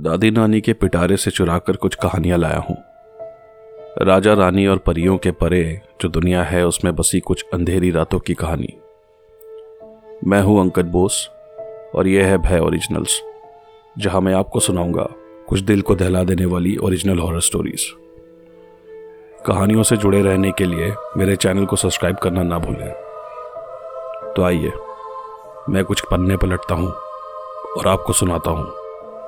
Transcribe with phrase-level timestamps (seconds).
[0.00, 2.76] दादी नानी के पिटारे से चुराकर कुछ कहानियाँ लाया हूँ।
[4.02, 8.34] राजा, रानी और परियों के परे जो दुनिया है, उसमें बसी कुछ अंधेरी रातों की
[8.34, 8.72] कहानी।
[10.26, 11.30] मैं हूँ अंकट बोस,
[11.94, 13.20] और यह है भय ओरिजिनल्स,
[13.98, 15.08] जहाँ मैं आपको सुनाऊँगा
[15.48, 17.86] कुछ दिल को दहला देने वाली ओरिजिनल हॉरर स्टोरीज।
[19.46, 22.92] कहानियों से जुड़े रहने के लिए मेरे चैनल को सब्सक्राइब करना ना भूलें।
[24.36, 24.72] तो आइए,
[25.68, 26.90] मैं कुछ पन्ने पलटता हूँ
[27.78, 28.79] और आपको सुनाता हूँ।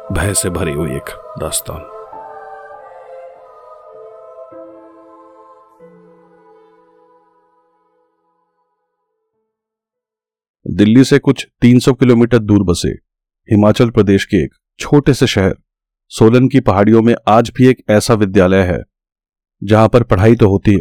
[0.03, 1.81] भय से भरी हुई एक दास्तान।
[10.67, 12.89] दिल्ली से कुछ 300 किलोमीटर दूर बसे
[13.49, 15.55] हिमाचल प्रदेश के एक छोटे से शहर,
[16.13, 18.83] सोलन की पहाड़ियों में आज भी एक ऐसा विद्यालय है,
[19.63, 20.81] जहाँ पर पढ़ाई तो होती है,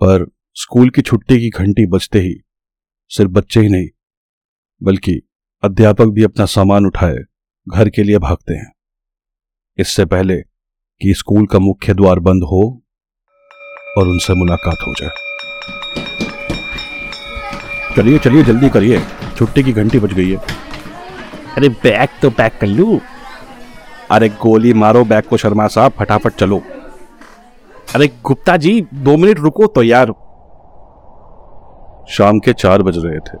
[0.00, 2.34] पर स्कूल की छुट्टी की घंटी बजते ही
[3.10, 3.88] सिर्फ़ बच्चे ही नहीं,
[4.82, 5.20] बल्कि
[5.62, 7.18] अध्यापक भी अपना सामान उठाए
[7.66, 8.72] घर के लिए भागते हैं।
[9.78, 10.36] इससे पहले
[11.00, 12.62] कि स्कूल का मुख्य द्वार बंद हो
[13.98, 15.10] और उनसे मुलाकात हो जाए।
[17.96, 19.00] चलिए चलिए जल्दी करिए।
[19.36, 20.36] छुट्टी की घंटी बज गई है।
[21.56, 23.00] अरे बैग तो पैक कर लू।
[24.10, 26.62] अरे गोली मारो बैग को शर्मा साहब फटाफट चलो।
[27.94, 30.12] अरे गुप्ता जी दो मिनट रुको तो यार।
[32.10, 33.36] शाम के चार बज रहे थे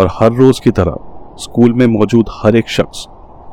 [0.00, 0.94] और हर रोज की तरह
[1.38, 3.06] स्कूल में मौजूद हर एक शख्स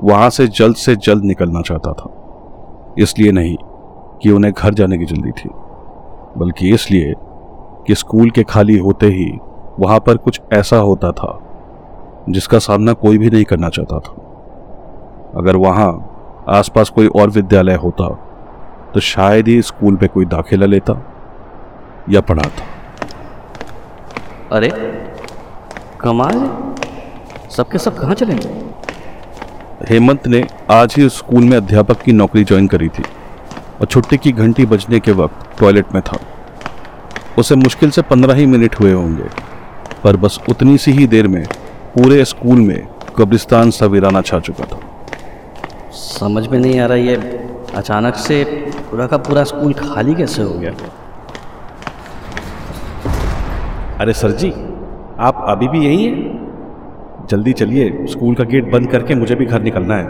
[0.04, 3.56] वहाँ से जल्द से जल्द निकलना चाहता था। इसलिए नहीं
[4.22, 5.50] कि उन्हें घर जाने की जल्दी थी,
[6.38, 7.14] बल्कि इसलिए
[7.88, 9.32] कि स्कूल के खाली होते ही
[9.80, 11.38] वहाँ पर कुछ ऐसा होता था
[12.30, 14.14] जिसका सामना कोई भी नहीं करना चाहता था।
[15.38, 15.90] अगर वहाँ
[16.50, 18.10] आसपास कोई और विद्यालय होता
[18.94, 20.94] तो शायद ही स्कूल में कोई दाखिला लेता
[22.10, 22.66] या पढ़ाता।
[24.52, 24.70] अरे,
[26.02, 26.40] कमाल
[27.50, 28.36] सबके सब कहाँ चले?
[29.90, 33.04] हेमंत ने आज ही स्कूल में अध्यापक की नौकरी ज्वाइन करी थी
[33.82, 36.18] और छुट्टी की घंटी बजने के वक्त टॉयलेट में था।
[37.40, 39.30] उसे मुश्किल से पंद्रह ही मिनट हुए होंगे
[40.04, 41.44] पर बस उतनी सी ही देर में
[41.96, 44.80] पूरे स्कूल में कब्रिस्तान सा वीराना छा चुका था।
[45.92, 47.16] समझ में नहीं आ रहा ये
[47.76, 48.44] अचानक से
[48.92, 50.72] पूरा का पूरा स्कूल खाली कैसे हो गया?
[54.00, 54.52] अरे सर जी
[55.20, 56.41] आप अभी भी यही हैं?
[57.30, 60.06] जल्दी चलिए स्कूल का गेट बंद करके मुझे भी घर निकलना है।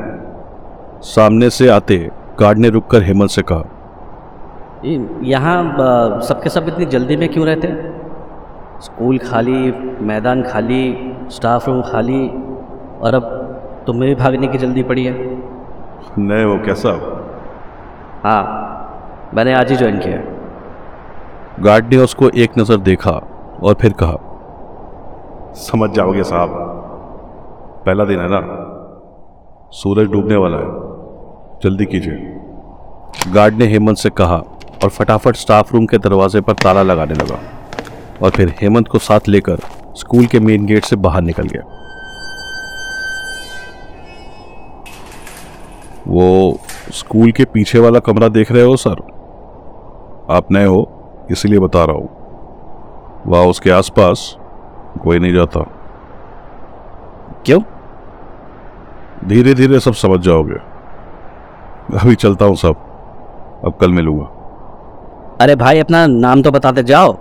[1.05, 1.97] सामने से आते
[2.39, 3.63] गार्ड ने रुककर हेमंत से कहा
[5.25, 7.67] यहाँ सबके सब इतनी जल्दी में क्यों रहते?
[8.81, 9.71] स्कूल खाली
[10.05, 10.83] मैदान खाली
[11.31, 12.27] स्टाफ रूम खाली
[13.01, 15.13] और अब तुम्हें भी भागने की जल्दी पड़ी है।
[16.19, 16.91] नए हो कैसा
[18.23, 18.41] हाँ
[19.35, 20.39] मैंने आज ही ज्वाइन किया है।
[21.61, 23.11] गार्ड ने उसको एक नज़र देखा
[23.61, 24.17] और फिर कहा
[25.61, 26.49] समझ जाओगे साहब।
[27.85, 28.39] पहला दिन है ना,
[29.71, 34.37] सूरज डूबने वाला है। जल्दी कीजिए। गार्ड ने हेमंत से कहा
[34.83, 37.39] और फटाफट स्टाफ रूम के दरवाजे पर ताला लगाने लगा
[38.23, 39.57] और फिर हेमंत को साथ लेकर
[39.95, 41.63] स्कूल के मेन गेट से बाहर निकल गया।
[46.07, 46.59] वो
[46.91, 49.01] स्कूल के पीछे वाला कमरा देख रहे हो सर?
[50.29, 50.89] आप नए हो,
[51.31, 52.09] इसलिए बता रहा हूँ।
[53.27, 54.37] वह, उसके आसपास
[55.03, 55.80] कोई नहीं जाता।
[57.45, 57.59] क्यों?
[59.27, 60.55] धीरे धीरे सब समझ जाओगे।
[61.99, 62.75] अभी चलता हूँ सब।
[63.65, 64.25] अब कल मिलूँगा।
[65.41, 67.13] अरे भाई अपना नाम तो बताते जाओ।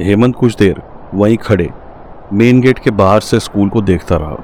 [0.00, 0.82] हेमंत कुछ देर
[1.14, 1.68] वहीं खड़े
[2.32, 4.36] मेन गेट के बाहर से स्कूल को देखता रहा।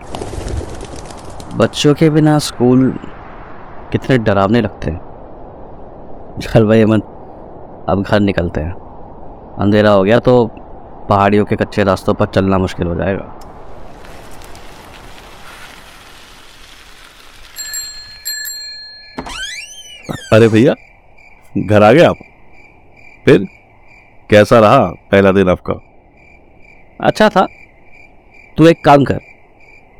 [1.57, 2.89] बच्चों के बिना स्कूल
[3.93, 7.01] कितने डरावने लगते हैं। चल भाई अमन
[7.89, 8.73] अब घर निकलते हैं।
[9.59, 10.47] अंधेरा हो गया तो
[11.09, 13.33] पहाड़ियों के कच्चे रास्तों पर चलना मुश्किल हो जाएगा।
[20.33, 20.75] अरे भैया
[21.55, 22.19] घर आ गए आप?
[23.25, 23.45] फिर
[24.31, 25.75] कैसा रहा पहला दिन आपका?
[27.01, 27.47] अच्छा था।
[28.57, 29.21] तू एक काम कर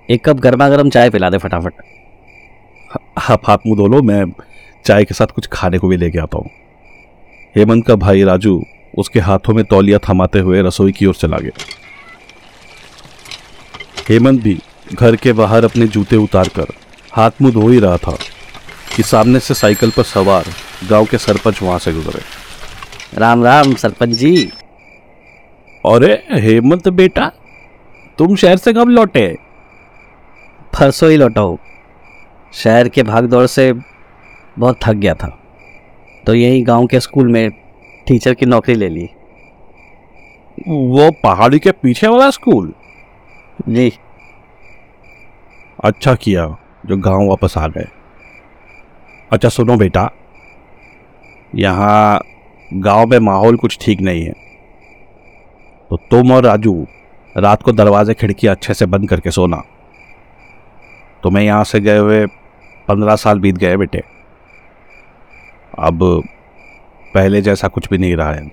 [0.09, 1.75] एक कप गर्मा गर्म चाय पिला दे फटाफट।
[3.31, 4.25] आप हाथ मुँह धो लो मैं
[4.85, 6.51] चाय के साथ कुछ खाने को भी लेके आता हूँ।
[7.57, 8.61] हेमंत का भाई राजू
[8.99, 11.65] उसके हाथों में तौलिया थमाते हुए रसोई की ओर चला गया।
[14.09, 14.59] हेमंत भी
[14.95, 16.75] घर के बाहर अपने जूते उतारकर
[17.13, 18.17] हाथ मुँह धो ही रहा था।
[18.97, 20.45] कि सामने से साइकिल पर सवार
[20.91, 22.21] गाँव के सरपंच वहाँ से गुजरे।
[23.19, 24.51] राम राम सरपंच जी।
[25.87, 27.33] अरे हेमंत बेटा
[28.19, 29.37] तुम शहर से कब लौटे?
[30.81, 31.59] परसों ही लौटा हूँ।
[32.55, 33.73] शहर के भाग दौड़ से
[34.59, 35.39] बहुत थक गया था।
[36.27, 37.51] तो यही गाँव के स्कूल में
[38.07, 39.09] टीचर की नौकरी ले ली।
[40.69, 42.73] वो पहाड़ी के पीछे वाला स्कूल?
[43.69, 43.93] जी।
[45.85, 46.47] अच्छा किया
[46.87, 47.87] जो गाँव वापस आ गए।
[49.33, 50.09] अच्छा सुनो बेटा।
[51.55, 52.21] यहाँ
[52.73, 54.33] गाँव में माहौल कुछ ठीक नहीं है।
[55.91, 56.75] तो तुम और राजू
[57.37, 59.63] रात को दरवाजे खिड़की अच्छे से बंद करके सोना।
[61.23, 62.25] तुम्हें यहाँ से गए हुए
[62.89, 64.03] पंद्रह साल बीत गए बेटे।
[65.79, 66.01] अब
[67.15, 68.51] पहले जैसा कुछ भी नहीं रहा है।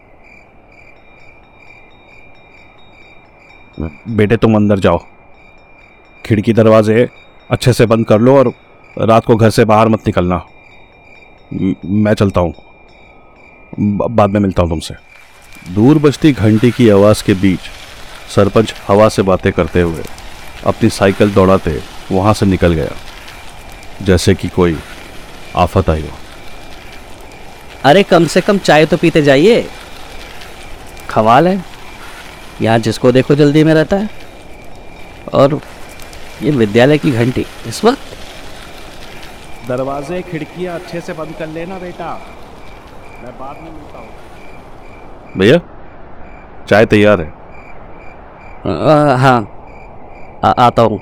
[4.10, 5.00] बेटे तुम अंदर जाओ।
[6.26, 7.08] खिड़की दरवाजे
[7.50, 8.52] अच्छे से बंद कर लो और
[8.98, 10.42] रात को घर से बाहर मत निकलना।
[11.54, 12.54] म- चलता हूँ।
[14.10, 14.96] बाद में मिलता हूँ तुमसे।
[15.74, 17.60] दूर बजती घंटी की आवाज़ के बीच
[18.36, 20.04] सरपंच हवा से बातें करते हुए
[20.66, 21.82] अपनी साइकिल दौड़ाते
[22.12, 22.90] वहाँ से निकल गया।
[24.02, 24.80] जैसे कि कोई
[25.56, 26.18] आफत आई हो।
[27.84, 29.70] अरे, कम से कम चाय तो पीते जाइए।
[31.10, 31.66] खवाल है।
[32.62, 34.10] यहाँ जिसको देखो जल्दी में रहता है।
[35.34, 35.62] और
[36.42, 38.09] ये विद्यालय की घंटी, इस वक्त
[39.70, 42.14] दरवाजे खिड़कियाँ अच्छे से बंद कर लेना बेटा।
[43.24, 45.60] मैं बाद में मिलता हूँ। भैया
[46.70, 47.28] चाय तैयार है।
[48.68, 49.40] आ, हाँ।
[50.46, 51.00] आ, आता हूँ।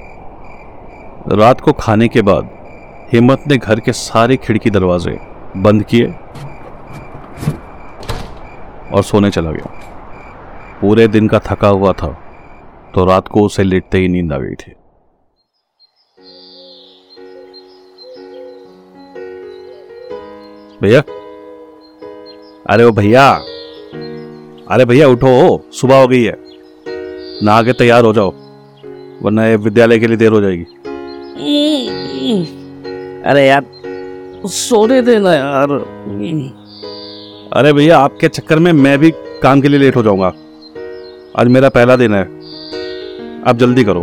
[1.34, 2.50] रात को खाने के बाद
[3.14, 5.18] हिम्मत ने घर के सारे खिड़की दरवाजे
[5.58, 6.14] बंद किए
[8.94, 9.72] और सोने चला गया।
[10.82, 12.16] पूरे दिन का थका हुआ था
[12.96, 14.74] तो रात को उसे लेटते ही नींद आ गई थी।
[20.82, 21.00] भैया?
[22.70, 23.30] अरे ओ भैया
[24.72, 25.30] अरे भैया उठो
[25.72, 26.36] सुबह हो गई है।
[27.44, 28.32] नहा के तैयार हो जाओ
[29.24, 30.64] वरना ये विद्यालय के लिए देर हो जाएगी।
[33.26, 33.66] अरे यार
[34.48, 35.72] सोने देना यार।
[37.54, 39.12] अरे भैया आपके चक्कर में मैं भी
[39.44, 40.34] काम के लिए लेट हो जाऊँगा।
[41.40, 42.24] आज मेरा पहला दिन है।
[43.48, 44.02] आप जल्दी करो।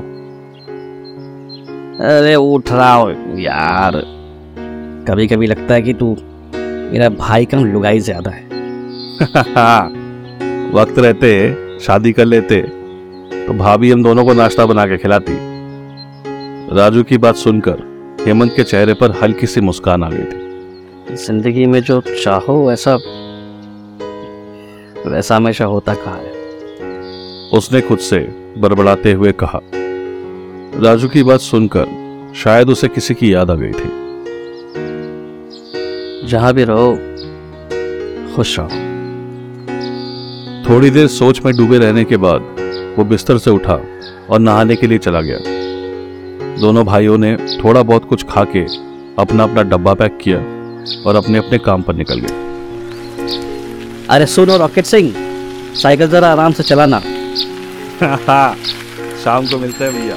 [2.10, 4.02] अरे उठ रहा हो यार।
[5.08, 6.16] कभी कभी लगता है कि तू
[6.92, 8.42] मेरा भाई कम लुगाई ज़्यादा है।
[10.72, 11.30] वक्त रहते
[11.80, 12.60] शादी कर लेते
[13.46, 15.36] तो भाभी हम दोनों को नाश्ता बना के खिलाती।
[16.76, 17.82] राजू की बात सुनकर
[18.26, 22.94] हेमंत के चेहरे पर हल्की सी मुस्कान आ गई थी। ज़िंदगी में जो चाहो वैसा
[25.06, 26.32] वैसा हमेशा होता कहा है?
[27.52, 28.18] उसने खुद से
[28.58, 29.60] बड़बड़ाते हुए कहा।
[30.84, 31.86] राजू की बात सुनकर
[32.36, 34.03] शायद उसे किसी की याद आ गई थी।
[36.28, 36.92] जहाँ भी रहो
[38.36, 38.82] खुश रहो।
[40.64, 42.40] थोड़ी देर सोच में डूबे रहने के बाद
[42.98, 43.74] वो बिस्तर से उठा
[44.30, 45.38] और नहाने के लिए चला गया।
[46.60, 48.62] दोनों भाइयों ने थोड़ा बहुत कुछ खा के
[49.18, 50.38] अपना अपना डब्बा पैक किया
[51.06, 52.42] और अपने अपने काम पर निकल गए।
[54.10, 55.12] अरे सुनो रॉकेट सिंह
[55.74, 57.00] साइकिल जरा आराम से चलाना।
[59.24, 60.16] शाम को मिलते हैं भैया।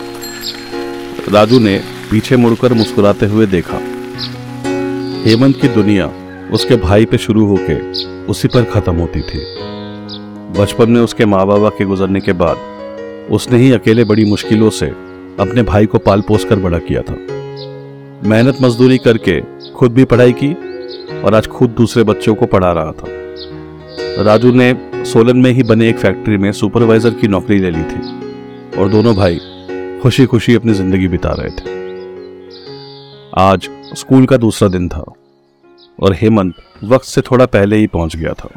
[1.34, 1.78] राजू ने
[2.12, 3.80] पीछे मुड़कर मुस्कुराते हुए देखा।
[5.18, 6.06] हेमंत की दुनिया
[6.54, 7.76] उसके भाई पे शुरू होके
[8.26, 9.40] उसी पर खत्म होती थी।
[10.60, 12.58] बचपन में उसके माँ बाबा के गुजरने के बाद
[13.32, 14.88] उसने ही अकेले बड़ी मुश्किलों से
[15.40, 17.16] अपने भाई को पाल पोस कर बड़ा किया था।
[18.30, 19.40] मेहनत मजदूरी करके
[19.72, 20.54] खुद भी पढ़ाई की
[21.22, 24.74] और आज खुद दूसरे बच्चों को पढ़ा रहा था। राजू ने
[25.06, 29.16] सोलन में ही बने एक फैक्ट्री में सुपरवाइजर की नौकरी ले ली थी और दोनों
[29.16, 29.40] भाई
[30.04, 31.76] खुशी खुशी अपनी ज़िंदगी बिता रहे थे।
[33.38, 35.14] आज स्कूल का दूसरा दिन था
[36.04, 38.50] और हेमंत वक्त से थोड़ा पहले ही पहुँच गया था।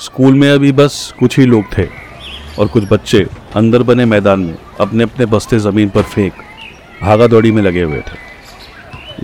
[0.00, 1.88] स्कूल में अभी बस कुछ ही लोग थे
[2.58, 3.26] और कुछ बच्चे
[3.56, 6.32] अंदर बने मैदान में अपने अपने बस्ते ज़मीन पर फेंक
[7.02, 8.32] भागा दौड़ी में लगे हुए थे।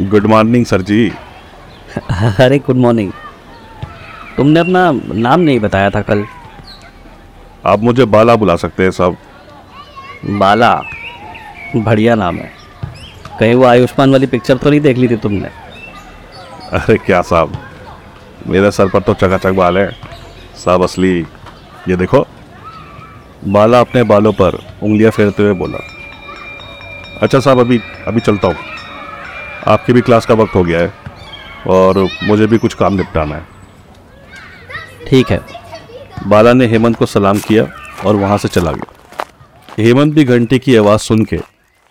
[0.04, 1.12] गुड मॉर्निंग सर जी।
[2.40, 3.12] अरे गुड मॉर्निंग।
[4.36, 6.26] तुमने अपना नाम नहीं बताया था कल।
[7.66, 9.16] आप मुझे बाला बुला सकते हैं साहब।
[10.24, 10.82] बाला?
[11.76, 12.57] बढ़िया नाम है।
[13.40, 15.48] कहीं वो आयुष्मान वाली पिक्चर तो नहीं देख ली थी तुमने?
[16.72, 17.52] अरे क्या साहब?
[18.46, 19.90] मेरे सर पर तो चकाचक बाल है।
[20.64, 21.18] साहब असली
[21.88, 22.26] ये देखो।
[23.44, 25.78] बाला अपने बालों पर उंगलियाँ फेरते हुए बोला।
[27.22, 28.56] अच्छा साहब अभी अभी चलता हूँ।
[29.66, 30.92] आपकी भी क्लास का वक्त हो गया है
[31.66, 33.46] और मुझे भी कुछ काम निपटाना है।
[35.08, 35.40] ठीक है।
[36.26, 37.66] बाला ने हेमंत को सलाम किया
[38.06, 41.36] और वहाँ से चला गया। हेमंत भी घंटे की आवाज़ सुन के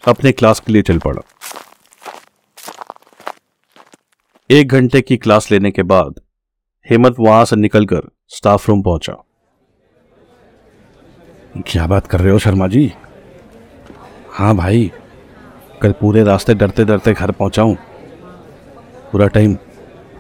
[0.07, 1.21] अपने क्लास के लिए चल पड़ा।
[4.49, 6.19] एक घंटे की क्लास लेने के बाद
[6.85, 9.13] हेमंत वहाँ से निकलकर स्टाफ रूम पहुँचा।
[11.67, 12.91] क्या बात कर रहे हो शर्मा जी?
[14.31, 14.91] हाँ भाई,
[15.81, 17.77] कल पूरे रास्ते डरते डरते घर पहुँचा हूँ
[19.11, 19.55] पूरा टाइम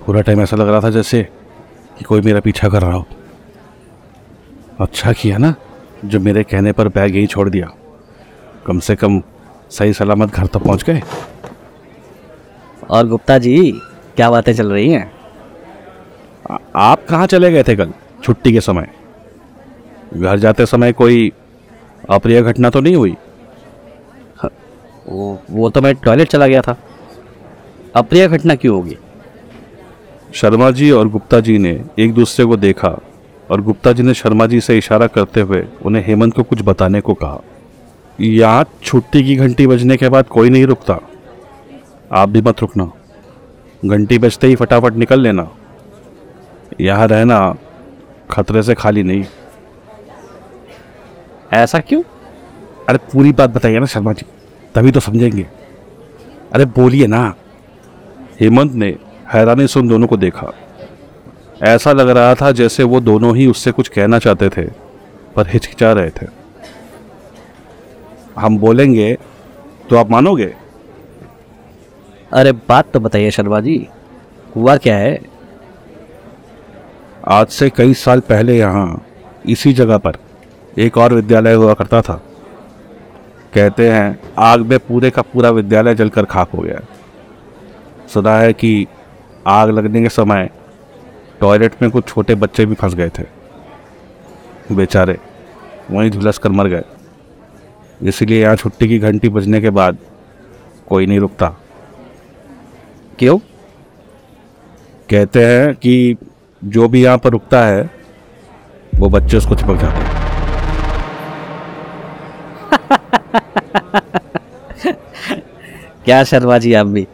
[0.05, 1.23] पूरा टाइम ऐसा लग रहा था जैसे
[1.97, 3.05] कि कोई मेरा पीछा कर रहा हो।
[4.79, 5.53] अच्छा किया ना,
[6.05, 7.71] जो मेरे कहने पर बैग यहीं छोड़ दिया।
[8.65, 9.19] कम से कम
[9.71, 11.03] सही सलामत घर तक पहुँच गए?
[12.89, 13.71] और गुप्ता जी
[14.15, 15.11] क्या बातें चल रही हैं?
[16.51, 17.93] आ- आप कहाँ चले गए थे कल
[18.23, 18.87] छुट्टी के समय?
[20.13, 21.31] घर जाते समय कोई
[22.09, 23.15] अप्रिय घटना तो नहीं हुई?
[25.09, 26.77] वो वो तो मैं टॉयलेट चला गया था।
[27.95, 28.97] अप्रिय घटना क्यों होगी?
[30.33, 32.99] शर्मा जी और गुप्ता जी ने एक दूसरे को देखा
[33.51, 37.01] और गुप्ता जी ने शर्मा जी से इशारा करते हुए उन्हें हेमंत को कुछ बताने
[37.01, 37.41] को कहा।
[38.19, 40.99] यहाँ छुट्टी की घंटी बजने के बाद कोई नहीं रुकता।
[42.11, 42.91] आप भी मत रुकना।
[43.85, 45.47] घंटी बजते ही फटाफट निकल लेना।
[46.81, 47.55] यहाँ रहना
[48.31, 49.25] खतरे से खाली नहीं।
[51.53, 52.01] ऐसा क्यों?
[52.89, 54.25] अरे पूरी बात बताइए ना शर्मा जी
[54.75, 55.47] तभी तो समझेंगे।
[56.51, 57.35] अरे बोलिए ना।
[58.41, 58.95] हेमंत ने
[59.33, 60.53] हैरानी से उन दोनों को देखा।
[61.63, 64.63] ऐसा लग रहा था जैसे वो दोनों ही उससे कुछ कहना चाहते थे
[65.35, 66.36] पर हिचकिचा रहे थे।
[68.37, 69.17] हम बोलेंगे
[69.89, 70.53] तो आप मानोगे?
[72.31, 73.87] अरे बात तो बताइए शर्मा जी।
[74.55, 75.19] हुआ क्या है?
[77.27, 79.05] आज से कई साल पहले यहाँ
[79.45, 80.17] इसी जगह पर
[80.77, 82.21] एक और विद्यालय हुआ करता था।
[83.53, 86.79] कहते हैं आग में पूरे का पूरा विद्यालय जलकर खाक हो गया।
[88.07, 88.87] सुना है कि
[89.47, 90.49] आग लगने के समय
[91.39, 93.23] टॉयलेट में कुछ छोटे बच्चे भी फंस गए थे।
[94.71, 95.17] बेचारे
[95.91, 96.83] वहीं झुलस कर मर गए।
[98.03, 99.97] इसीलिए यहाँ छुट्टी की घंटी बजने के बाद
[100.89, 101.47] कोई नहीं रुकता।
[103.19, 103.37] क्यों?
[105.09, 106.17] कहते हैं कि
[106.63, 107.89] जो भी यहाँ पर रुकता है
[108.95, 110.17] वो बच्चे उसको चिपक जाते हैं।
[116.05, 117.07] क्या शर्मा जी आप भी?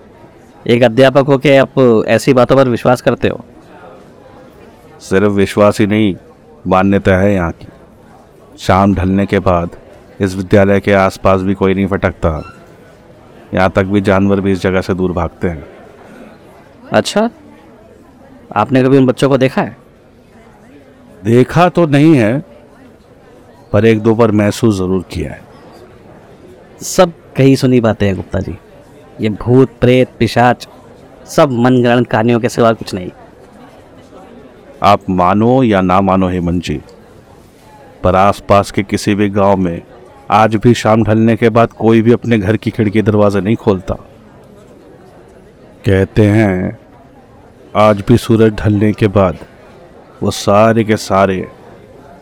[0.67, 3.45] एक अध्यापक हो के आप ऐसी बातों पर विश्वास करते हो?
[4.99, 6.15] सिर्फ़ विश्वास ही नहीं
[6.67, 7.67] मान्यता है यहाँ की।
[8.59, 9.69] शाम ढलने के बाद
[10.21, 12.41] इस विद्यालय के आसपास भी कोई नहीं फटकता।
[13.53, 15.65] यहाँ तक भी जानवर भी इस जगह से दूर भागते हैं।
[16.91, 17.29] अच्छा
[18.55, 19.75] आपने कभी उन बच्चों को देखा है?
[21.23, 22.43] देखा तो नहीं है
[23.73, 25.41] पर एक दो बार महसूस ज़रूर किया है।
[26.83, 28.57] सब कही सुनी बातें हैं गुप्ता जी।
[29.21, 30.67] ये भूत प्रेत पिशाच
[31.27, 33.11] सब मनगढ़ंत कहानियों के सिवा कुछ नहीं।
[34.83, 36.81] आप मानो या ना मानो हेमंत जी
[38.03, 39.81] पर आसपास के किसी भी गाँव में
[40.33, 43.93] आज भी शाम ढलने के बाद कोई भी अपने घर की खिड़की दरवाज़ा नहीं खोलता।
[45.85, 46.77] कहते हैं,
[47.75, 49.37] आज भी सूरज ढलने के बाद
[50.23, 51.47] वो सारे के सारे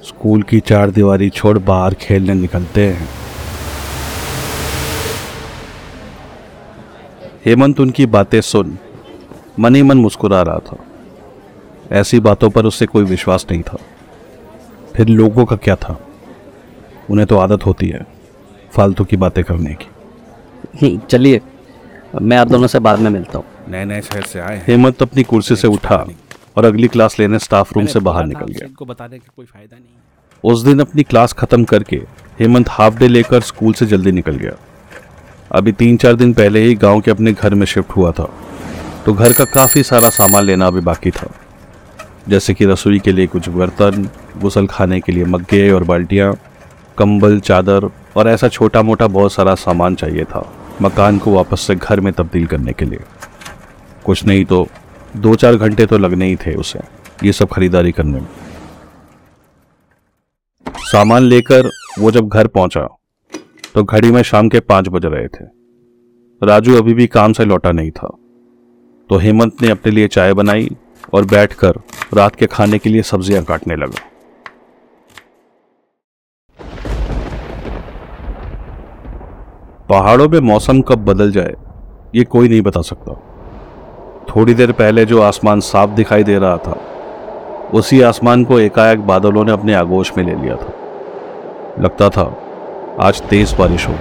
[0.03, 3.09] स्कूल की चार दीवारी छोड़ बाहर खेलने निकलते हैं।
[7.45, 8.77] हेमंत, उनकी बातें सुन
[9.59, 10.77] मन ही मन मुस्कुरा रहा था।
[11.91, 13.77] ऐसी बातों पर उससे कोई विश्वास नहीं था।
[14.95, 15.99] फिर लोगों का क्या था?
[17.11, 18.05] उन्हें तो आदत होती है
[18.73, 19.87] फालतू की बातें करने की।
[20.81, 21.41] हम्म, चलिए
[22.21, 25.23] मैं आप दोनों से बाद में मिलता हूँ। नए नए शहर से आए हेमंत अपनी
[25.23, 26.05] कुर्सी से उठा
[26.57, 29.77] और अगली क्लास लेने स्टाफ रूम से बाहर निकल गया। इनको बताने का कोई फ़ायदा
[29.77, 31.95] नहीं उस दिन अपनी क्लास खत्म करके
[32.39, 34.51] हेमंत हाफ़ डे लेकर स्कूल से जल्दी निकल गया।
[35.51, 38.29] अभी तीन चार दिन पहले ही गाँव के अपने घर में शिफ्ट हुआ था।
[39.05, 41.31] तो घर का काफ़ी सारा सामान लेना अभी बाकी था।
[42.29, 44.09] जैसे कि रसोई के लिए कुछ बर्तन
[44.41, 46.33] गुसल खाने के लिए मग्गे और बाल्टियाँ
[46.97, 50.45] कंबल, चादर और ऐसा छोटा मोटा बहुत सारा सामान चाहिए था
[50.81, 52.99] मकान को वापस से घर में तब्दील करने के लिए।
[54.05, 54.67] कुछ नहीं तो
[55.15, 56.79] दो चार घंटे तो लगने ही थे उसे,
[57.23, 58.27] ये सब खरीदारी करने में।
[60.85, 61.69] सामान लेकर
[61.99, 62.87] वो जब घर पहुँचा
[63.75, 65.45] तो घड़ी में शाम के पाँच बज रहे थे।
[66.41, 68.07] राजू अभी भी काम से लौटा नहीं था
[69.09, 70.69] तो हेमंत ने अपने लिए चाय बनाई
[71.13, 71.79] और बैठकर
[72.13, 74.07] रात के खाने के लिए सब्ज़ियाँ काटने लगा।
[79.91, 81.55] पहाड़ों में मौसम कब बदल जाए
[82.15, 83.13] ये कोई नहीं बता सकता।
[84.29, 86.77] थोड़ी देर पहले जो आसमान साफ़ दिखाई दे रहा था
[87.73, 90.71] उसी आसमान को एकाएक बादलों ने अपने आगोश में ले लिया था।
[91.79, 92.23] लगता था
[92.99, 93.93] आज तेज बारिश हो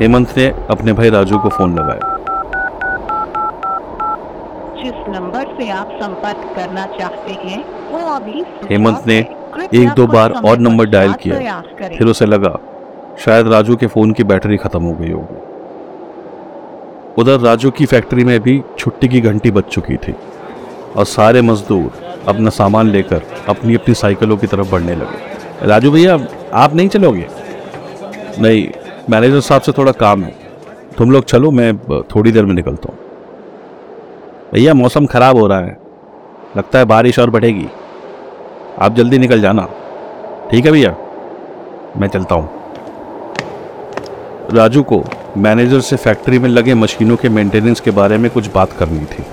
[0.00, 2.12] हेमंत ने अपने भाई राजू को फ़ोन लगाया।
[4.82, 9.18] जिस नंबर से आप संपर्क करना चाहते हैं वो अभी हेमंत ने
[9.74, 12.56] एक दो बार और नंबर डायल किया। फिर उसे लगा
[13.18, 15.40] शायद राजू के फ़ोन की बैटरी खत्म हो गई होगी।
[17.18, 20.14] उधर राजू की फैक्ट्री में भी छुट्टी की घंटी बज चुकी थी
[20.96, 21.92] और सारे मजदूर
[22.28, 27.28] अपना सामान लेकर अपनी अपनी साइकिलों की तरफ़ बढ़ने लगे। राजू भैया, आप नहीं चलोगे?
[28.38, 28.68] नहीं,
[29.10, 30.34] मैनेजर साहब से थोड़ा काम है।
[30.98, 32.98] तुम लोग चलो, मैं थोड़ी देर में निकलता हूँ।
[34.52, 35.78] भैया, मौसम खराब हो रहा है।
[36.56, 37.68] लगता है बारिश और बढ़ेगी।
[38.78, 39.68] आप जल्दी निकल जाना।
[40.50, 40.96] ठीक है भैया?
[41.96, 42.63] मैं चलता हूँ।
[44.52, 45.02] राजू को
[45.36, 49.24] मैनेजर से फैक्ट्री में लगे मशीनों के मेंटेनेंस के बारे में कुछ बात करनी थी।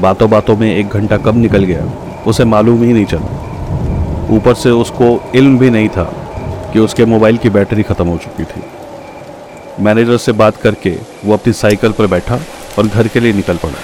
[0.00, 1.84] बातों बातों में एक घंटा कब निकल गया,
[2.26, 6.04] उसे मालूम ही नहीं चला। ऊपर से उसको इल्म भी नहीं था
[6.72, 8.62] कि उसके मोबाइल की बैटरी ख़त्म हो चुकी थी।
[9.80, 12.38] मैनेजर से बात करके वो अपनी साइकिल पर बैठा
[12.78, 13.78] और घर के लिए निकल पड़ा।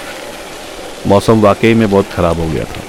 [1.07, 2.81] मौसम वाकई में बहुत ख़राब हो गया था।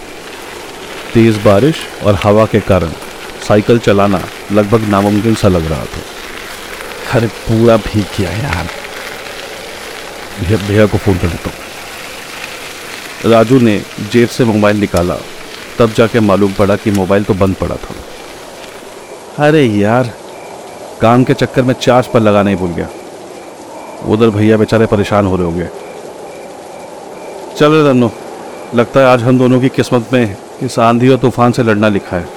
[1.14, 2.92] तेज़ बारिश और हवा के कारण
[3.48, 4.20] साइकिल चलाना
[4.52, 6.02] लगभग नामुमकिन सा लग रहा था।
[7.14, 8.68] अरे पूरा भीग गया यार
[10.58, 13.76] भैया को फ़ोन कर देता हूँ। राजू ने
[14.12, 15.14] जेब से मोबाइल निकाला।
[15.78, 17.94] तब जाके मालूम पड़ा कि मोबाइल तो बंद पड़ा था।
[19.46, 20.10] अरे यार,
[21.00, 22.88] काम के चक्कर में चार्ज पर लगाना ही भूल गया।
[24.08, 25.68] उधर भैया बेचारे परेशान हो रहे होंगे।
[27.58, 28.10] चल रन्नो
[28.74, 32.16] लगता है आज हम दोनों की किस्मत में इस आंधी और तूफ़ान से लड़ना लिखा
[32.16, 32.28] है।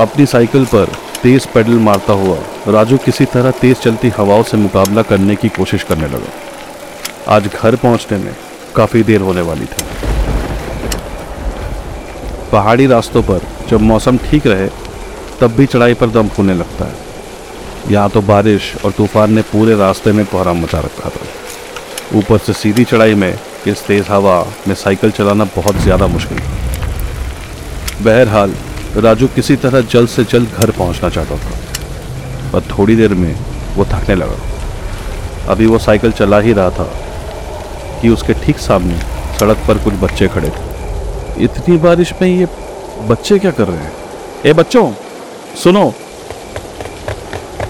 [0.00, 0.90] अपनी साइकिल पर
[1.22, 2.36] तेज पेडल मारता हुआ
[2.68, 7.76] राजू किसी तरह तेज चलती हवाओं से मुकाबला करने की कोशिश करने लगा। आज घर
[7.76, 8.34] पहुँचने में
[8.76, 9.86] काफ़ी देर होने वाली थी।
[12.52, 14.68] पहाड़ी रास्तों पर जब मौसम ठीक रहे,
[15.40, 19.76] तब भी चढ़ाई पर दम फूलने लगता है। यहाँ तो बारिश और तूफ़ान ने पूरे
[19.76, 23.32] रास्ते में कोहराम मचा रखा था। ऊपर से सीधी चढ़ाई में
[23.66, 26.38] इस तेज़ हवा में साइकिल चलाना बहुत ज़्यादा मुश्किल
[28.02, 28.54] बहरहाल
[28.96, 31.50] राजू किसी तरह जल्द से जल्द घर पहुँचना चाहता था।
[32.52, 33.34] पर थोड़ी देर में
[33.76, 34.38] वो थकने लगा।
[35.52, 36.90] अभी वो साइकिल चला ही रहा था
[38.02, 38.98] कि उसके ठीक सामने
[39.38, 42.46] सड़क पर कुछ बच्चे खड़े थे। इतनी बारिश में ये
[43.08, 43.92] बच्चे क्या कर रहे हैं?
[44.46, 44.92] ए, बच्चों,
[45.62, 45.92] सुनो।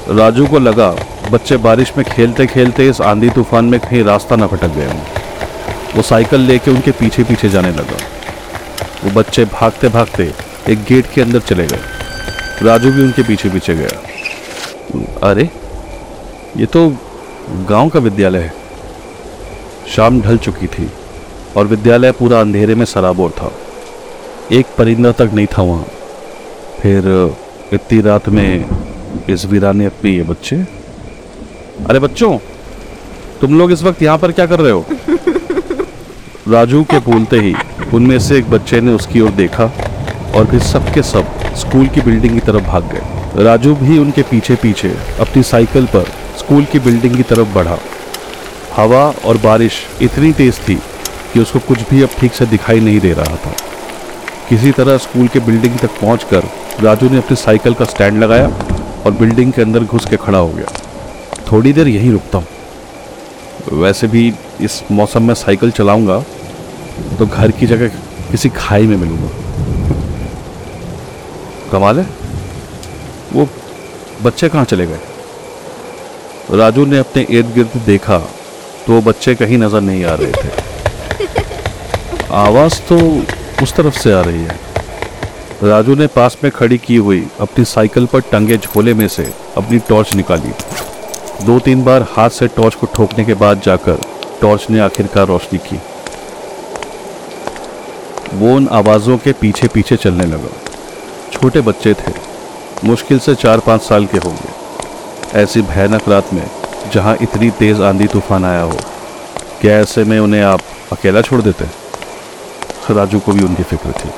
[0.08, 0.90] राजू को लगा
[1.30, 4.86] बच्चे बारिश में खेलते खेलते इस आंधी तूफ़ान में कहीं रास्ता ना भटक गए
[5.96, 7.96] वो साइकिल लेके उनके पीछे पीछे जाने लगा।
[9.04, 10.32] वो बच्चे भागते भागते
[10.68, 11.80] एक गेट के अंदर चले गए।
[12.62, 15.50] राजू भी उनके पीछे पीछे गया। अरे
[16.56, 16.88] ये तो
[17.68, 18.52] गाँव का विद्यालय है।
[19.96, 20.90] शाम ढल चुकी थी
[21.56, 23.52] और विद्यालय पूरा अंधेरे में सराबोर था।
[24.52, 25.86] एक परिंदा तक नहीं था वहाँ।
[26.82, 27.36] फिर
[27.72, 28.66] इतनी रात में
[29.30, 30.56] इस वीराने अपने ये बच्चे?
[31.88, 32.38] अरे बच्चों
[33.40, 34.86] तुम लोग इस वक्त यहाँ पर क्या कर रहे हो?
[36.48, 37.54] राजू के बोलते ही
[37.94, 39.87] उनमें से एक बच्चे ने उसकी ओर देखा।
[40.36, 44.54] और फिर सबके सब स्कूल की बिल्डिंग की तरफ़ भाग गए। राजू भी उनके पीछे
[44.56, 47.78] पीछे अपनी साइकिल पर स्कूल की बिल्डिंग की तरफ़ बढ़ा।
[48.76, 50.74] हवा और बारिश इतनी तेज थी
[51.32, 53.52] कि उसको कुछ भी अब ठीक से दिखाई नहीं दे रहा था।
[54.48, 56.44] किसी तरह स्कूल के बिल्डिंग तक पहुंचकर
[56.82, 58.46] राजू ने अपनी साइकिल का स्टैंड लगाया
[59.06, 60.66] और बिल्डिंग के अंदर घुस के खड़ा हो गया।
[61.52, 66.22] थोड़ी देर यहीं रुकता हूँ। वैसे भी इस मौसम में साइकिल चलाऊँगा
[67.18, 67.88] तो घर की जगह
[68.30, 69.28] किसी खाई में मिलूँगा।
[71.68, 72.06] कमाल है।
[73.32, 73.48] वो
[74.22, 74.98] बच्चे कहाँ चले गए?
[76.52, 78.18] राजू ने अपने इर्द गिर्द देखा
[78.86, 80.48] तो वो बच्चे कहीं नज़र नहीं आ रहे थे।
[82.36, 82.96] आवाज़ तो
[83.62, 84.58] उस तरफ़ से आ रही है।
[85.64, 89.78] राजू ने पास में खड़ी की हुई अपनी साइकिल पर टंगे झोले में से अपनी
[89.88, 90.52] टॉर्च निकाली।
[91.44, 93.98] दो तीन बार हाथ से टॉर्च को ठोकने के बाद जाकर
[94.40, 95.80] टॉर्च ने आखिरकार रोशनी की।
[98.34, 100.50] वो उन आवाज़ों के पीछे पीछे चलने लगा।
[101.40, 102.12] छोटे बच्चे थे।
[102.84, 106.46] मुश्किल से चार पाँच साल के होंगे। ऐसी भयानक रात में,
[106.92, 108.76] जहाँ इतनी तेज़ आंधी तूफ़ान आया हो,
[109.60, 110.60] क्या ऐसे में उन्हें आप
[110.92, 111.64] अकेला छोड़ देते?
[112.90, 114.10] राजू को भी उनकी फ़िक्र थी।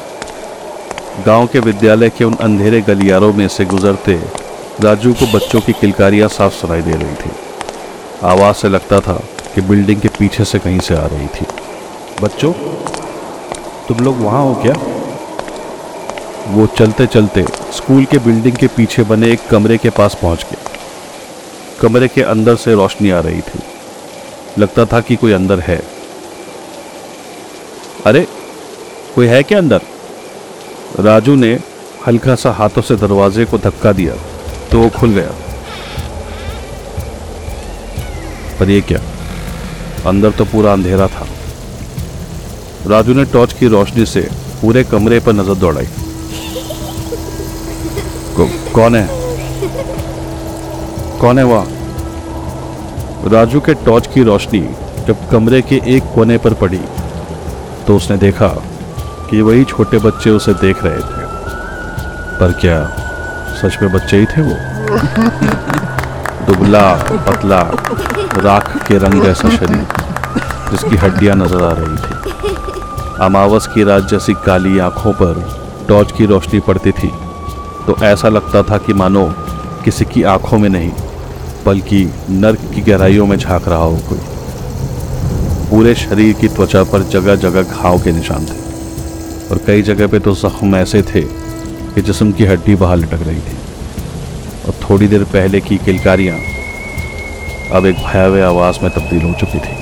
[1.27, 4.15] गाँव के विद्यालय के उन अंधेरे गलियारों में से गुजरते,
[4.81, 7.31] राजू को बच्चों की किलकारियाँ साफ़ सुनाई दे रही थी।
[8.25, 9.21] आवाज़ से लगता था
[9.55, 11.47] कि बिल्डिंग के पीछे से कहीं से आ रही थी।
[12.23, 12.53] बच्चों,
[13.89, 14.75] तुम लोग वहाँ हो क्या?
[16.51, 20.57] वो चलते चलते स्कूल के बिल्डिंग के पीछे बने एक कमरे के पास पहुँच गए
[21.81, 23.61] कमरे के अंदर से रोशनी आ रही थी।
[24.59, 25.81] लगता था कि कोई अंदर है।
[28.07, 28.27] अरे,
[29.15, 29.81] कोई है क्या अंदर?
[31.01, 31.53] राजू ने
[32.07, 34.15] हल्का सा हाथों से दरवाजे को धक्का दिया
[34.73, 35.31] तो वो खुल गया।
[38.59, 39.01] पर ये क्या?
[40.07, 41.27] अंदर तो पूरा अंधेरा था।
[42.87, 44.29] राजू ने टॉर्च की रोशनी से
[44.63, 45.89] पूरे कमरे पर नज़र दौड़ाई।
[48.75, 49.09] कौन है?
[51.21, 51.67] कौन है वहाँ?
[53.29, 54.61] राजू के टॉर्च की रोशनी
[55.07, 56.81] जब कमरे के एक कोने पर पड़ी
[57.87, 58.49] तो उसने देखा
[59.31, 61.25] कि वही छोटे बच्चे उसे देख रहे थे।
[62.41, 62.79] पर क्या
[63.63, 64.55] सच में बच्चे ही थे वो?
[66.47, 66.93] दुबला,
[67.29, 67.61] पतला,
[68.37, 69.87] राख के रंग जैसा शरीर,
[70.71, 72.15] जिसकी हड्डियाँ नज़र आ रही थी।
[73.21, 75.35] अमावस की रात जैसी काली आँखों पर
[75.89, 77.13] टॉर्च की रोशनी पड़ती थी।
[77.91, 79.23] तो ऐसा लगता था कि मानो
[79.85, 80.91] किसी की आँखों में नहीं,
[81.65, 84.19] बल्कि नर्क की गहराइयों में झाँक रहा हो कोई।
[85.71, 88.59] पूरे शरीर की त्वचा पर जगह जगह घाव के निशान थे,
[89.51, 91.23] और कई जगह पे तो जख्म ऐसे थे
[91.95, 93.57] कि जिस्म की हड्डी बाहर लटक रही थी।
[94.67, 96.37] और थोड़ी देर पहले की किलकारियाँ
[97.73, 99.75] अब एक भयावह आवाज़ में तब्दील हो चुकी थी।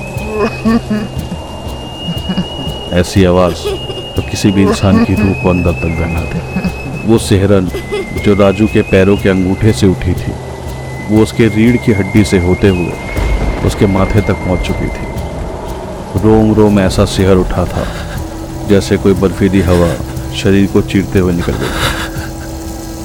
[2.99, 3.67] ऐसी आवाज़
[4.15, 7.69] तो किसी भी इंसान की रूह को अंदर तक बहना दे। वो सेहरन
[8.17, 10.31] जो राजू के पैरों के अंगूठे से उठी थी
[11.09, 12.93] वो उसके रीढ़ की हड्डी से होते हुए
[13.67, 17.85] उसके माथे तक पहुँच चुकी थी। रोम रोम ऐसा सिहर उठा था
[18.69, 19.89] जैसे कोई बर्फीली हवा
[20.37, 21.69] शरीर को चीरते हुए निकल गई।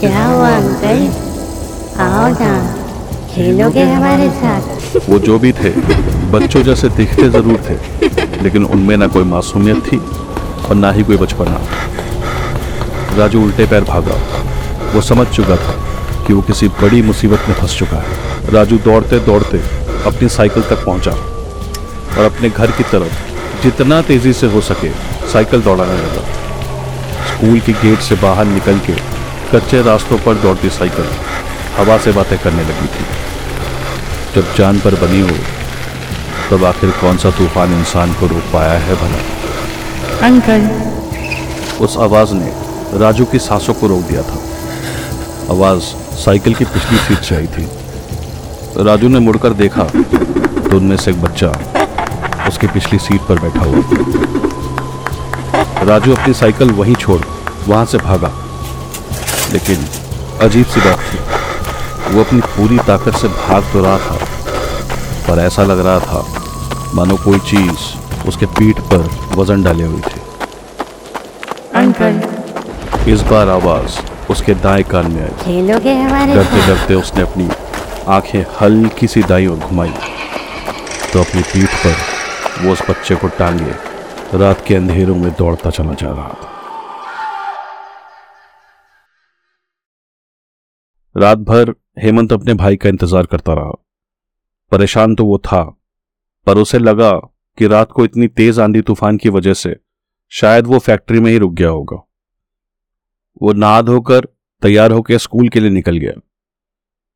[0.01, 1.07] क्या हुआ अंकल?
[2.03, 2.53] आओ ना
[3.35, 4.63] खेलोगे हमारे साथ?
[5.09, 5.71] वो जो भी थे
[6.33, 7.75] बच्चों जैसे दिखते ज़रूर थे
[8.43, 11.61] लेकिन उनमें ना कोई मासूमियत थी और ना ही कोई बचपना।
[13.19, 14.17] राजू उल्टे पैर भागा।
[14.95, 15.73] वो समझ चुका था
[16.27, 19.59] कि वो किसी बड़ी मुसीबत में फंस चुका है। राजू दौड़ते दौड़ते
[20.07, 24.91] अपनी साइकिल तक पहुँचा और अपने घर की तरफ़ जितना तेज़ी से हो सके
[25.33, 26.23] साइकिल दौड़ाने लगा।
[27.27, 28.93] स्कूल के गेट से बाहर निकल के
[29.53, 31.07] कच्चे रास्तों पर दौड़ती साइकिल
[31.77, 33.05] हवा से बातें करने लगी थी।
[34.35, 35.37] जब जान पर बनी हो
[36.51, 39.21] तब आखिर कौन सा तूफ़ान इंसान को रोक पाया है भला?
[40.27, 42.53] अंकल। उस आवाज़ ने
[42.99, 44.39] राजू की सांसों को रोक दिया था।
[45.51, 45.83] आवाज़
[46.19, 47.65] साइकिल की पिछली सीट से आई थी।
[48.85, 51.49] राजू ने मुड़कर देखा तो उनमें से एक बच्चा
[52.49, 53.83] उसकी पिछली सीट पर बैठा हुआ।
[55.87, 57.21] राजू अपनी साइकिल वहीं छोड़
[57.69, 58.31] वहाँ से भागा।
[59.53, 59.85] लेकिन
[60.43, 61.19] अजीब सी बात थी
[62.15, 64.17] वो अपनी पूरी ताकत से भाग तो रहा था
[65.29, 66.21] पर ऐसा लग रहा था
[66.95, 67.81] मानो कोई चीज़
[68.29, 70.21] उसके पीठ पर वज़न डाले हुई थी।
[71.75, 72.15] अंकल।
[73.13, 73.93] इस बार आवाज़
[74.31, 77.49] उसके दाएँ कान में आई खेलोगे हमारे डरते डरते उसने अपनी
[78.09, 79.91] आँखें हल्की सी दाई और घुमाई।
[81.13, 83.75] तो अपनी पीठ पर वो उस बच्चे को टांगे।
[84.39, 86.53] रात के अंधेरों में दौड़ता चला जा रहा था।
[91.17, 93.73] रात भर हेमंत अपने भाई का इंतज़ार करता रहा।
[94.73, 95.63] परेशान तो वो था
[96.47, 97.11] पर उसे लगा
[97.59, 99.77] कि रात को इतनी तेज आंधी तूफ़ान की वजह से
[100.33, 101.97] शायद वो फैक्ट्री में ही रुक गया होगा।
[103.43, 104.27] वो नहा धोकर
[104.63, 106.13] तैयार होकर स्कूल के लिए निकल गया।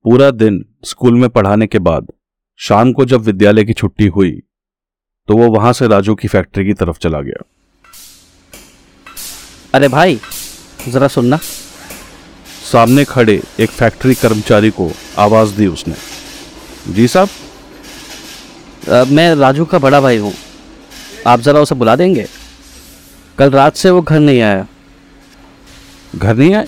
[0.04, 2.07] पूरा दिन स्कूल में पढ़ाने के बाद
[2.61, 4.31] शाम को जब विद्यालय की छुट्टी हुई
[5.28, 7.42] तो वो वहाँ से राजू की फैक्ट्री की तरफ़ चला गया।
[9.74, 10.20] अरे भाई
[10.88, 11.38] ज़रा सुनना।
[12.72, 15.94] सामने खड़े एक फैक्ट्री कर्मचारी को आवाज़ दी उसने।
[16.88, 17.28] जी साहब?
[19.09, 20.33] मैं राजू का बड़ा भाई हूँ।
[21.26, 22.26] आप ज़रा उसे बुला देंगे?
[23.38, 24.66] कल रात से वो घर नहीं आया।
[26.18, 26.66] घर नहीं आए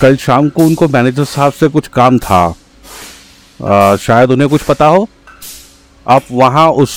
[0.00, 2.42] कल शाम को उनको मैनेजर साहब से कुछ काम था।
[3.60, 5.08] आ, शायद उन्हें कुछ पता हो।
[6.06, 6.96] आप वहाँ उस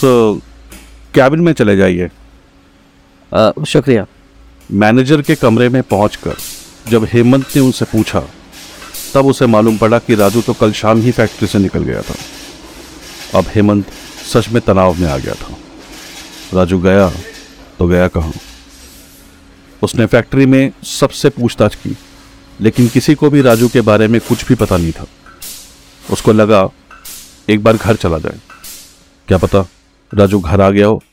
[1.15, 2.08] कैबिन में चले जाइए।
[3.67, 4.05] शुक्रिया।
[4.71, 6.36] मैनेजर के कमरे में पहुंचकर
[6.89, 8.23] जब हेमंत ने उनसे पूछा
[9.13, 12.15] तब उसे मालूम पड़ा कि राजू तो कल शाम ही फैक्ट्री से निकल गया था।
[13.39, 13.91] अब हेमंत
[14.34, 15.55] सच में तनाव में आ गया था।
[16.53, 17.10] राजू गया
[17.79, 18.34] तो गया कहाँ?
[19.84, 21.98] उसने फैक्ट्री में सबसे पूछताछ की
[22.62, 25.06] लेकिन किसी को भी राजू के बारे में कुछ भी पता नहीं था।
[26.12, 26.70] उसको लगा
[27.50, 28.40] एक बार घर चला जाए।
[29.28, 29.68] क्या पता
[30.14, 31.04] राजू घर आ गया हो।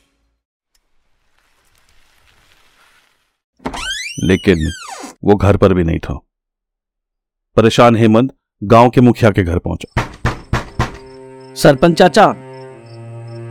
[4.24, 4.72] लेकिन
[5.24, 6.20] वो घर पर भी नहीं था।
[7.56, 10.02] परेशान हेमंत गाँव के मुखिया के घर पहुँचा।
[11.54, 12.34] सरपंच चाचा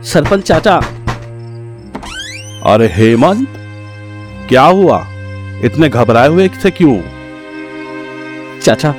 [0.02, 0.76] सरपंच चाचा।
[2.74, 3.61] अरे हेमंत!
[4.48, 5.06] क्या हुआ?
[5.64, 7.00] इतने घबराए हुए से क्यों?
[8.60, 8.94] चाचा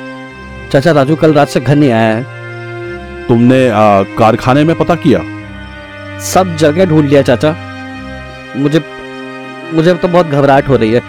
[0.72, 5.20] चाचा राजू कल रात से घर नहीं आया है। तुमने आ, कारखाने में पता किया?
[6.20, 7.56] सब जगह ढूंढ लिया चाचा।
[8.58, 8.84] मुझे
[9.74, 11.02] मुझे तो बहुत घबराहट हो रही है।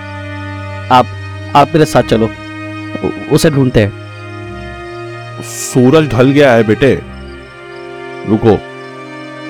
[0.93, 1.07] आप
[1.57, 2.31] आप मेरे साथ चलो।
[3.33, 6.95] उसे ढूंढते हैं। सूरज ढल गया है बेटे।
[8.29, 8.59] रुको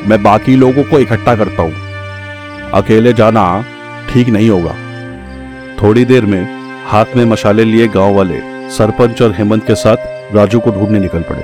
[0.09, 1.75] मैं बाकी लोगों को इकट्ठा करता हूँ।
[2.75, 3.65] अकेले जाना
[4.15, 4.73] ठीक नहीं होगा।
[5.83, 6.43] थोड़ी देर में
[6.91, 11.23] हाथ में मशाले लिए गाँव वाले सरपंच और हेमंत के साथ राजू को ढूँढने निकल
[11.23, 11.43] पड़े।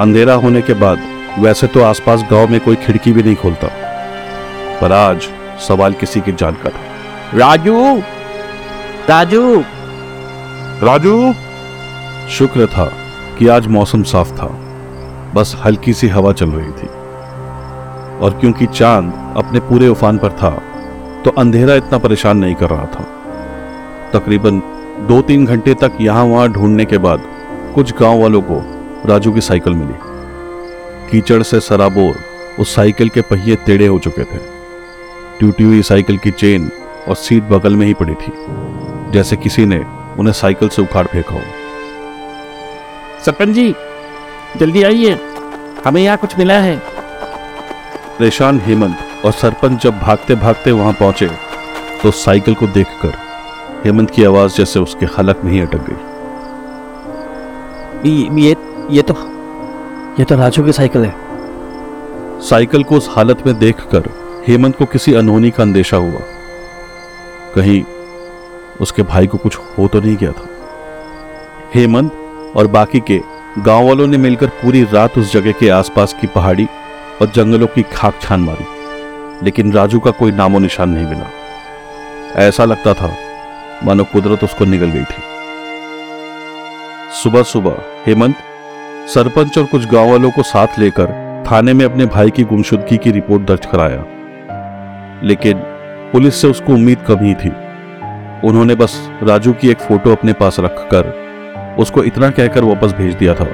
[0.00, 1.02] अंधेरा होने के बाद
[1.38, 3.68] वैसे तो आसपास गाँव में कोई खिड़की भी नहीं खोलता
[4.80, 5.28] पर आज
[5.68, 8.02] सवाल किसी की जान का था। राजू?
[9.08, 9.62] राजू?
[10.82, 11.32] राजू?
[12.30, 12.90] शुक्र था
[13.38, 14.48] कि आज मौसम साफ़ था
[15.34, 16.88] बस हल्की सी हवा चल रही थी
[18.18, 20.56] और क्योंकि चाँद अपने पूरे उफान पर था
[21.24, 23.04] तो अंधेरा इतना परेशान नहीं कर रहा था।
[24.12, 24.58] तकरीबन
[25.08, 27.22] दो तीन घंटे तक यहाँ वहाँ ढूँढने के बाद
[27.74, 28.60] कुछ गाँव वालों को
[29.08, 29.94] राजू की साइकिल मिली।
[31.10, 32.16] कीचड़ से सराबोर
[32.60, 34.38] उस साइकिल के पहिए टेढ़े हो चुके थे।
[35.40, 36.70] टूटी हुई साइकिल की चेन
[37.08, 38.32] और सीट बगल में ही पड़ी थी
[39.12, 39.84] जैसे किसी ने
[40.18, 41.40] उन्हें साइकिल से उखाड़ फेंका हो।
[43.24, 43.74] सरपंच जी
[44.56, 45.18] जल्दी आइए।
[45.84, 46.76] हमें यहाँ कुछ मिला है।
[48.18, 51.28] परेशान हेमंत और सरपंच जब भागते भागते वहाँ पहुँचे
[52.02, 53.12] तो साइकिल को देखकर
[53.84, 55.96] हेमंत की आवाज़ जैसे उसके हलक में ही अटक गई।
[58.42, 58.56] ये
[58.90, 59.14] ये तो
[60.18, 61.14] ये तो राजू की साइकिल है।
[62.40, 64.08] साइकिल को उस हालत में देखकर
[64.48, 66.20] हेमंत को किसी अनहोनी का अंदेशा हुआ।
[67.54, 67.82] कहीं
[68.80, 70.46] उसके भाई को कुछ हो तो नहीं गया था।
[71.74, 72.12] हेमंत
[72.56, 73.20] और बाकी के
[73.58, 76.66] गाँव वालों ने मिलकर पूरी रात उस जगह के आसपास की पहाड़ी
[77.20, 78.64] और जंगलों की खाक छान मारी।
[79.42, 81.30] लेकिन राजू का कोई नामो निशान नहीं मिला।
[82.36, 83.16] ऐसा लगता था,
[83.84, 85.22] मानो कुदरत उसको निगल गई थी।
[87.22, 88.36] सुबह सुबह, हेमंत,
[89.14, 91.06] सरपंच और कुछ गाँव वालों को साथ लेकर
[91.50, 94.04] थाने में अपने भाई की गुमशुदगी की रिपोर्ट दर्ज कराया।
[95.22, 95.58] लेकिन
[96.12, 97.48] पुलिस से उसको उम्मीद कम ही थी।
[98.48, 101.24] उन्होंने बस राजू की एक फ़ोटो अपने पास रखकर
[101.78, 103.46] उसको इतना कहकर वापस भेज दिया था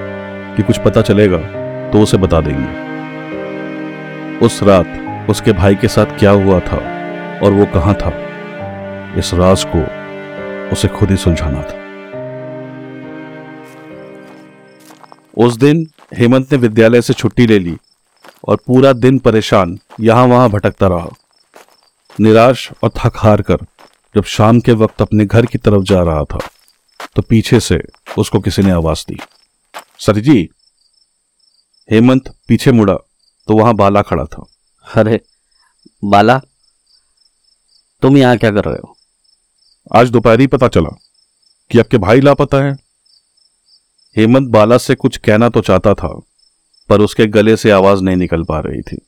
[0.57, 1.39] कि कुछ पता चलेगा
[1.91, 2.91] तो उसे बता देंगे।
[4.47, 4.87] उस रात
[5.29, 6.77] उसके भाई के साथ क्या हुआ था
[7.39, 8.11] और वो कहाँ था,
[9.19, 9.83] इस राज को
[10.73, 11.79] उसे खुद ही सुलझाना था।
[15.37, 17.77] उस दिन हेमंत ने विद्यालय से छुट्टी ले ली
[18.49, 21.09] और पूरा दिन परेशान यहाँ वहाँ भटकता रहा।
[22.21, 23.59] निराश और थक हार कर
[24.15, 26.39] जब शाम के वक्त अपने घर की तरफ़ जा रहा था
[27.17, 27.81] तो पीछे से
[28.19, 29.19] उसको किसी ने आवाज़ दी।
[29.99, 30.49] सर जी,
[31.89, 32.95] हेमंत पीछे मुड़ा
[33.49, 34.47] तो वहाँ बाला खड़ा था।
[34.97, 35.21] अरे
[36.05, 36.39] बाला
[38.03, 38.97] तुम यहाँ क्या कर रहे हो?
[39.95, 40.89] आज दोपहर ही पता चला
[41.71, 42.73] कि आपके भाई लापता है।
[44.17, 46.09] हेमंत बाला से कुछ कहना तो चाहता था
[46.89, 48.99] पर उसके गले से आवाज़ नहीं निकल पा रही थी।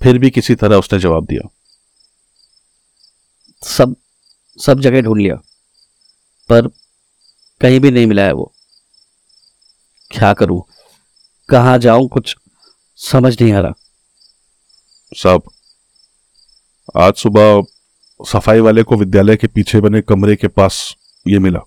[0.00, 1.48] फिर भी किसी तरह उसने जवाब दिया।
[3.62, 3.96] सब
[4.58, 5.34] सब जगह ढूंढ लिया
[6.48, 6.68] पर
[7.60, 8.52] कहीं भी नहीं मिला है वो।
[10.10, 10.62] क्या करूँ?
[11.48, 12.08] कहाँ जाऊँ?
[12.08, 12.36] कुछ
[12.98, 13.72] समझ नहीं आ रहा।
[15.12, 15.42] साहब
[16.96, 17.62] आज सुबह
[18.20, 20.78] सफ़ाई वाले को विद्यालय के पीछे बने कमरे के पास
[21.26, 21.60] ये मिला।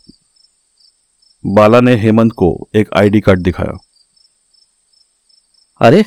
[1.44, 3.78] बाला ने हेमंत को एक आईडी कार्ड दिखाया।
[5.82, 6.04] अरे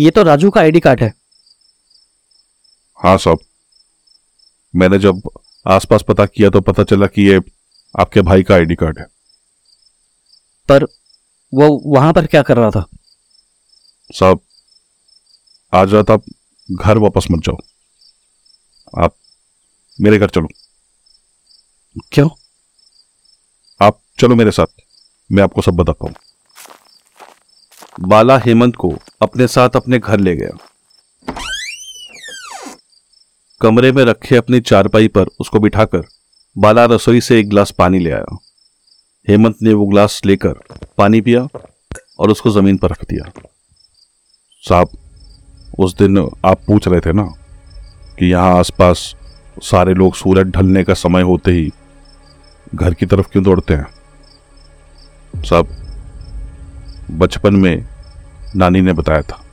[0.00, 1.12] ये तो राजू का आईडी कार्ड है।
[2.98, 3.38] हाँ साहब
[4.74, 5.30] मैंने जब
[5.66, 7.40] आसपास पता किया तो पता चला कि ये
[7.94, 9.06] आपके भाई का आईडी कार्ड है।
[10.68, 10.84] पर
[11.52, 12.84] वो वहाँ पर क्या कर रहा था?
[14.10, 14.40] साहब
[15.74, 16.22] आज रात आप
[16.72, 17.56] घर वापस मत जाओ।
[19.04, 19.14] आप
[20.00, 20.48] मेरे घर चलो।
[22.12, 22.28] क्यों?
[23.82, 24.66] आप चलो मेरे साथ।
[25.32, 26.14] मैं आपको सब बताता हूँ।
[28.00, 30.66] बाला हेमंत को अपने साथ अपने घर ले गया।
[33.60, 36.02] कमरे में रखे अपनी चारपाई पर उसको बिठाकर
[36.58, 38.38] बाला रसोई से एक गिलास पानी ले आया।
[39.28, 40.54] हेमंत ने वो गिलास लेकर
[40.98, 41.48] पानी पिया
[42.18, 43.32] और उसको ज़मीन पर रख दिया।
[44.68, 44.88] साहब
[45.78, 47.22] उस दिन आप पूछ रहे थे ना
[48.18, 49.16] कि यहाँ आसपास
[49.62, 51.72] सारे लोग सूरज ढलने का समय होते ही
[52.74, 53.86] घर की तरफ़ क्यों दौड़ते हैं?
[55.42, 55.68] साहब
[57.10, 57.86] बचपन में
[58.56, 59.44] नानी ने बताया था।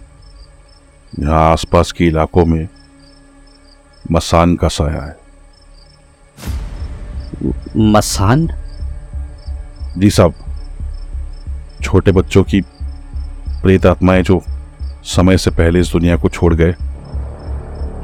[1.19, 2.67] यहाँ आसपास के इलाकों में
[4.11, 5.17] मसान का साया है।
[7.77, 8.47] मसान?
[9.97, 10.33] जी साहब
[11.81, 12.61] छोटे बच्चों की
[13.61, 14.43] प्रेत आत्माएँ जो
[15.07, 16.71] समय से पहले इस दुनिया को छोड़ गए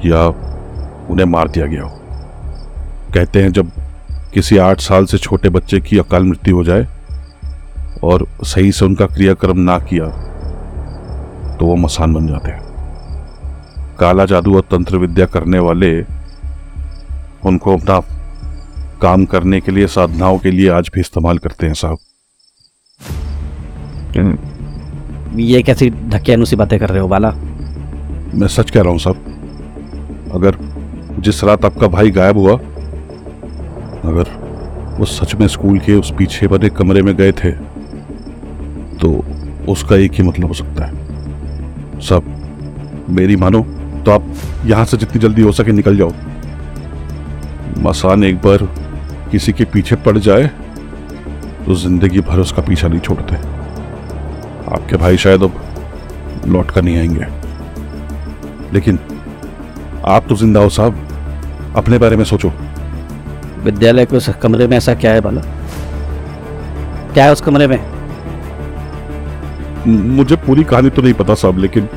[0.05, 0.25] या
[1.09, 1.99] उन्हें मार दिया गया हो।
[3.13, 3.71] कहते हैं जब
[4.33, 6.87] किसी आठ साल से छोटे बच्चे की अकाल मृत्यु हो जाए
[8.03, 10.05] और सही से उनका क्रियाक्रम ना किया
[11.57, 12.61] तो वो मसान बन जाते हैं।
[13.99, 15.91] काला जादू और तंत्र विद्या करने वाले
[17.45, 17.99] उनको अपना
[19.01, 21.97] काम करने के लिए, साधनाओं के लिए आज भी इस्तेमाल करते हैं साहब।
[25.35, 27.31] ये कैसी ढकियानु सी बातें कर रहे हो, बाला?
[28.35, 30.57] मैं सच कह रहा हूँ साहब, अगर
[31.19, 32.53] जिस रात आपका भाई गायब हुआ,
[34.05, 34.29] अगर
[34.99, 37.51] वो सच में स्कूल के उस पीछे बने कमरे में गए थे
[38.99, 39.09] तो
[39.69, 42.23] उसका एक ही मतलब हो सकता है। सब
[43.09, 43.61] मेरी मानो
[44.05, 44.25] तो आप
[44.65, 46.11] यहाँ से जितनी जल्दी हो सके निकल जाओ।
[47.83, 48.67] मसान एक बार
[49.31, 50.47] किसी के पीछे पड़ जाए
[51.65, 53.35] तो ज़िंदगी भर उसका पीछा नहीं छोड़ते।
[54.71, 55.53] आपके भाई शायद अब
[56.47, 57.25] लौट कर नहीं आएँगे।
[58.73, 58.99] लेकिन
[60.05, 62.51] आप तो ज़िंदा हो साहब। अपने बारे में सोचो।
[63.63, 65.41] विद्यालय के उस कमरे में ऐसा क्या है बाला?
[67.13, 67.79] क्या है उस कमरे में?
[69.87, 71.89] मुझे पूरी कहानी तो नहीं पता साहब लेकिन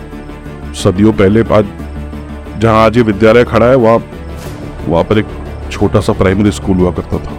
[0.75, 1.67] सदियों पहले आज
[2.59, 3.99] जहाँ आज ये विद्यालय खड़ा है वहाँ
[4.89, 5.27] वहाँ पर एक
[5.71, 7.33] छोटा सा प्राइमरी स्कूल हुआ करता था।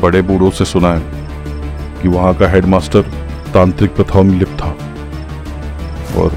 [0.00, 1.02] बड़े बूढ़ों से सुना है
[2.02, 3.04] कि वहाँ का हेडमास्टर
[3.56, 4.70] तांत्रिक प्रथाओं में लिप्त था।
[6.20, 6.32] और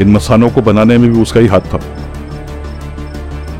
[0.00, 1.80] इन मसानों को बनाने में भी उसका ही हाथ था।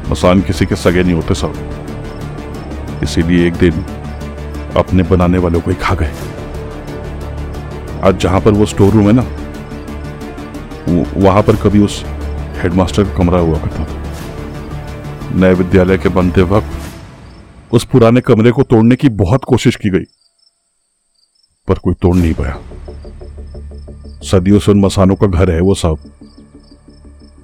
[0.08, 3.84] मसान किसी के सगे नहीं होते सब इसीलिए एक दिन
[4.76, 6.12] अपने बनाने वालों को ही खा गए।
[8.04, 9.24] आज जहाँ पर वो स्टोर रूम है ना
[11.18, 12.02] वहाँ पर कभी उस
[12.56, 13.96] हेडमास्टर का कमरा हुआ करता था।
[15.34, 20.04] नए विद्यालय के बनते वक्त उस पुराने कमरे को तोड़ने की बहुत कोशिश की गई,
[21.68, 22.56] पर कोई तोड़ नहीं पाया।
[24.22, 25.98] सदियों से उन मसानों का घर है वो साहब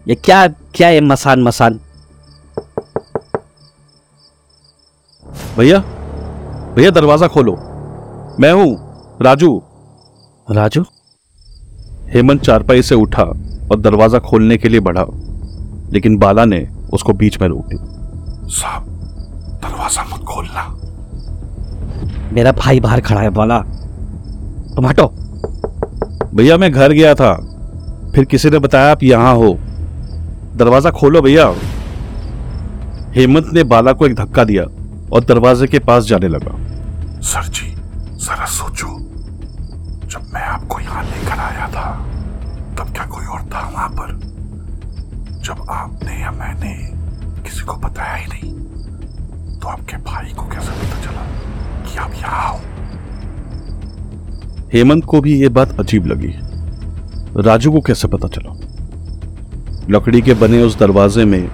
[0.08, 1.78] ये क्या क्या है मसान मसान?
[5.58, 5.78] भैया
[6.76, 7.52] भैया दरवाज़ा खोलो।
[8.40, 9.50] मैं हूँ राजू।
[10.48, 10.84] राजू?
[12.14, 15.04] हेमंत चारपाई से उठा और दरवाज़ा खोलने के लिए बढ़ा
[15.92, 18.86] लेकिन बाला ने उसको बीच में रोक दिया साहब
[19.64, 20.62] दरवाज़ा मत खोलना।
[22.32, 23.58] मेरा भाई बाहर खड़ा है बोला।
[24.76, 25.06] तुम हटो।
[26.34, 27.32] भैया मैं घर गया था।
[28.14, 29.52] फिर किसी ने बताया आप यहाँ हो।
[30.56, 31.46] दरवाज़ा खोलो भैया।
[33.14, 34.64] हेमंत ने बाला को एक धक्का दिया
[35.12, 36.56] और दरवाजे के पास जाने लगा।
[37.22, 37.70] सर जी,
[38.16, 38.88] जरा सोचो।
[40.08, 41.90] जब मैं आपको यहाँ लेकर आया था,
[42.78, 44.12] तब क्या कोई और था वहाँ पर?
[45.44, 46.74] जब आपने या मैंने
[47.42, 48.52] किसी को बताया ही नहीं
[49.60, 51.26] तो आपके भाई को कैसे पता चला
[51.82, 52.73] कि आप यहाँ हो?
[54.74, 56.32] हेमंत को भी यह बात अजीब लगी।
[57.42, 58.52] राजू को कैसे पता चला?
[59.90, 61.50] लकड़ी के बने उस दरवाजे में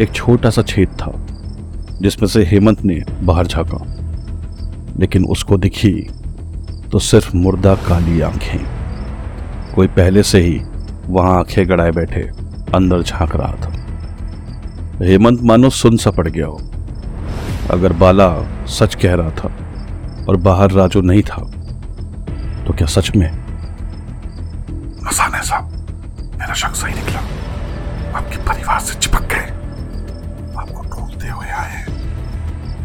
[0.00, 1.12] एक छोटा सा छेद था,
[2.02, 3.78] जिसमें से हेमंत ने बाहर झांका।
[4.98, 6.10] लेकिन उसको दिखी
[6.92, 8.60] तो सिर्फ़ मुर्दा काली आँखें।
[9.74, 10.60] कोई पहले से ही
[11.06, 12.20] वहाँ आँखें गड़ाए बैठे,
[12.74, 13.72] अंदर झाँक रहा था।
[15.04, 16.60] हेमंत मानो सुन सा पड़ गया हो।
[17.70, 19.52] अगर बाला सच कह रहा था
[20.28, 21.50] और बाहर राजू नहीं था
[22.70, 23.30] तो क्या सच में?
[25.04, 25.70] मसाने साहब
[26.40, 27.20] मेरा शक सही निकला।
[28.18, 29.46] आपके परिवार से चिपक गए।
[30.60, 31.80] आपको ढूंढते हुए आए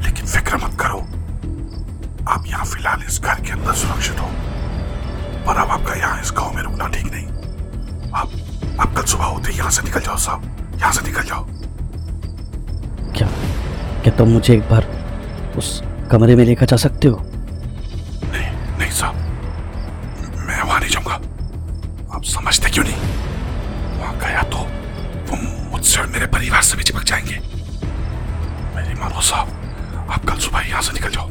[0.06, 0.98] लेकिन फ़िक्र मत करो।
[2.34, 4.30] आप यहाँ फ़िलहाल इस घर के अंदर सुरक्षित हो।
[5.45, 7.28] पर अब आपका यहाँ इस गाँव में रुकना ठीक नहीं।
[8.13, 8.28] आप
[8.80, 11.45] आप कल सुबह होते ही यहाँ से निकल जाओ साहब। यहाँ से निकल जाओ।
[13.13, 13.28] क्या
[14.02, 14.89] क्या तुम तो मुझे एक बार
[15.58, 17.26] उस कमरे में लेकर जा सकते हो?
[22.25, 22.95] समझते क्यों नहीं?
[23.99, 24.57] वहाँ गया तो
[25.29, 25.38] वो
[25.71, 27.35] मुझसे और मेरे परिवार से भी चिपक जाएँगे।
[28.75, 31.27] मेरी मानो साहब, आप कल सुबह यहाँ से निकल जाओ।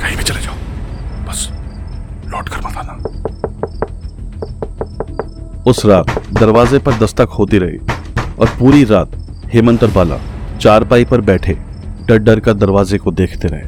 [0.00, 0.54] कहीं भी चले जाओ।
[1.28, 1.48] बस
[2.26, 2.92] लौट कर मत आना।
[5.66, 7.78] उस रात दरवाजे पर दस्तक होती रही
[8.34, 9.10] और पूरी रात
[9.54, 10.18] हेमंत और बाला
[10.58, 11.54] चारपाई पर बैठे
[12.08, 13.66] डर डर कर दरवाजे को देखते रहे।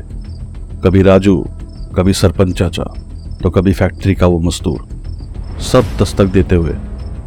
[0.80, 1.36] कभी राजू,
[1.96, 2.84] कभी सरपंच चाचा
[3.42, 4.88] तो कभी फैक्ट्री का वो मजदूर।
[5.62, 6.72] सब दस्तक देते हुए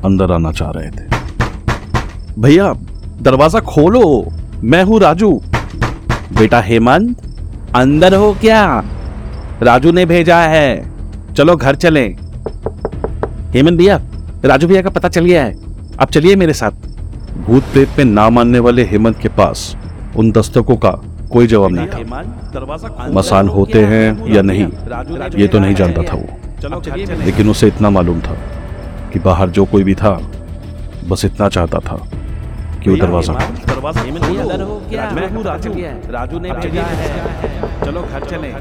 [0.06, 2.74] अंदर आना चाह रहे थे। भैया
[3.22, 4.04] दरवाज़ा खोलो
[4.64, 5.32] मैं हूँ राजू।
[6.38, 7.22] बेटा हेमंत
[7.76, 8.84] अंदर हो क्या?
[9.62, 12.06] राजू ने भेजा है। चलो घर चले।
[13.52, 14.00] हेमंत भैया
[14.46, 15.56] राजू भैया का पता चल गया है।
[16.02, 16.72] आप चलिए मेरे साथ।
[17.40, 19.76] भूत प्रेत में ना मानने वाले हेमंत के पास
[20.18, 20.92] उन दस्तकों का
[21.32, 24.68] कोई जवाब नहीं था। मसान होते हैं या नहीं
[25.40, 26.28] ये तो नहीं जानता था वो।
[26.64, 28.36] लेकिन उसे इतना मालूम था
[29.14, 30.12] कि बाहर जो कोई भी था
[31.10, 31.98] बस इतना चाहता था
[32.84, 33.34] कि वो दरवाज़ा
[36.12, 36.50] राजू ने
[37.86, 38.54] चलो घर चले।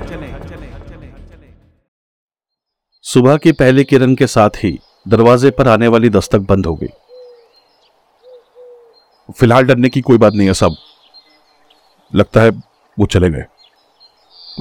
[3.04, 4.78] सुबह की पहली किरण के साथ ही
[5.08, 6.88] दरवाजे पर आने वाली दस्तक बंद हो गई।
[9.38, 10.76] फ़िलहाल डरने की कोई बात नहीं है सब।
[12.12, 12.50] लगता है
[12.98, 13.44] वो चले गए।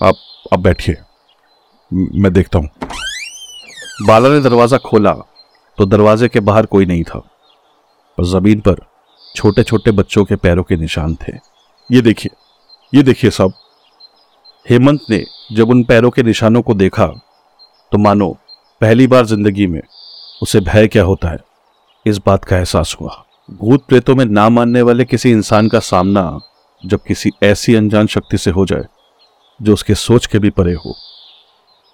[0.03, 0.15] आप
[0.53, 0.95] आप बैठिए।
[1.91, 2.69] मैं देखता हूँ।
[3.97, 5.11] बाला ने दरवाज़ा खोला
[5.77, 7.19] तो दरवाजे के बाहर कोई नहीं था,
[8.17, 8.75] पर ज़मीन पर
[9.35, 11.33] छोटे छोटे बच्चों के पैरों के निशान थे।
[11.89, 12.31] ये देखिए
[12.93, 13.53] ये देखिए सब।
[14.65, 17.07] हेमंत ने जब उन पैरों के निशानों को देखा
[17.91, 18.29] तो मानो
[18.81, 19.81] पहली बार ज़िंदगी में
[20.41, 21.39] उसे भय क्या होता है?
[22.05, 26.39] इस बात का एहसास हुआ। भूत प्रेतों में ना मानने वाले किसी इंसान का सामना
[26.83, 28.85] जब किसी ऐसी अनजान शक्ति से हो जाए,
[29.59, 30.95] जो उसके सोच के भी परे हो।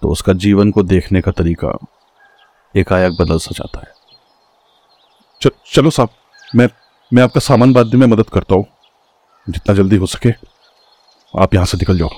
[0.01, 1.77] तो उसका जीवन को देखने का तरीका
[2.75, 3.93] एकाएक बदल सा जाता है।
[5.41, 6.09] च, चलो साहब
[6.55, 6.69] मैं
[7.11, 8.65] मैं आपका सामान बांधने में मदद करता हूँ।
[9.49, 10.29] जितना जल्दी हो सके
[11.33, 12.09] आप यहाँ से निकल जाओ।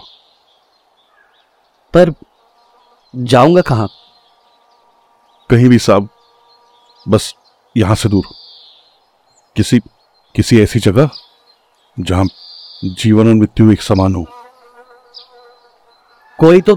[1.94, 2.14] पर
[3.16, 3.88] जाऊँगा कहाँ?
[5.50, 6.10] कहीं भी साहब
[7.08, 7.34] बस
[7.78, 8.24] यहाँ से दूर।
[9.56, 9.80] किसी
[10.36, 11.10] किसी ऐसी जगह
[12.00, 12.26] जहाँ
[12.84, 14.26] जीवन और मृत्यु एक समान हो।
[16.40, 16.76] कोई तो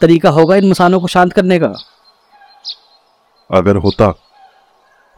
[0.00, 1.72] तरीका होगा इन मसानों को शांत करने का।
[3.50, 4.10] अगर होता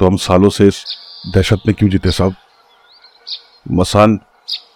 [0.01, 0.85] तो हम सालों से इस
[1.35, 2.35] दहशत में क्यों जीते साहब?
[3.71, 4.19] मसान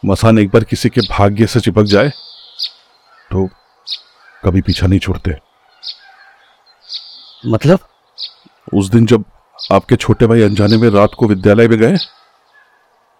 [0.04, 2.08] मसान एक बार किसी के भाग्य से चिपक जाए
[3.30, 3.48] तो
[4.44, 5.34] कभी पीछा नहीं छोड़ते।
[7.44, 7.78] मतलब?
[8.74, 9.24] उस दिन जब
[9.72, 11.96] आपके छोटे भाई अनजाने में रात को विद्यालय में गए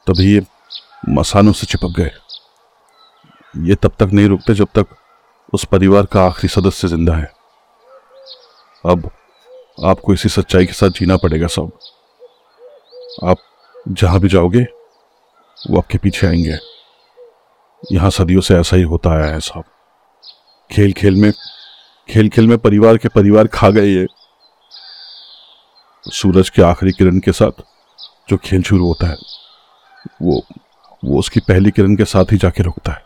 [0.06, 0.42] तभी ये
[1.08, 2.10] मसानों से चिपक गए।
[3.68, 4.96] ये तब तक नहीं रुकते जब तक
[5.52, 7.30] उस परिवार का आखिरी सदस्य ज़िंदा है।
[8.84, 9.10] अब
[9.84, 11.72] आपको इसी सच्चाई के साथ जीना पड़ेगा, सब।
[13.24, 13.38] आप
[13.88, 14.62] जहाँ भी जाओगे,
[15.58, 16.58] वो आपके पीछे आएँगे।
[17.82, 19.64] यहाँ सदियों से ऐसा ही होता आया है साहब
[20.70, 21.32] खेल खेल में
[22.08, 24.06] खेल खेल में परिवार के परिवार खा गए ये।
[26.04, 27.62] सूरज के आखिरी किरण के साथ
[28.28, 29.16] जो खेल शुरू होता है,
[30.22, 30.42] वो
[31.02, 33.04] वो उसकी पहली किरण के साथ ही जाके रुकता है।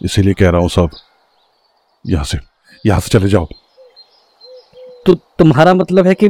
[0.00, 0.90] इसीलिए कह रहा हूँ साहब
[2.06, 2.38] यहाँ से
[2.84, 3.46] यहाँ से चले जाओ।
[5.06, 6.28] तो तुम्हारा मतलब है कि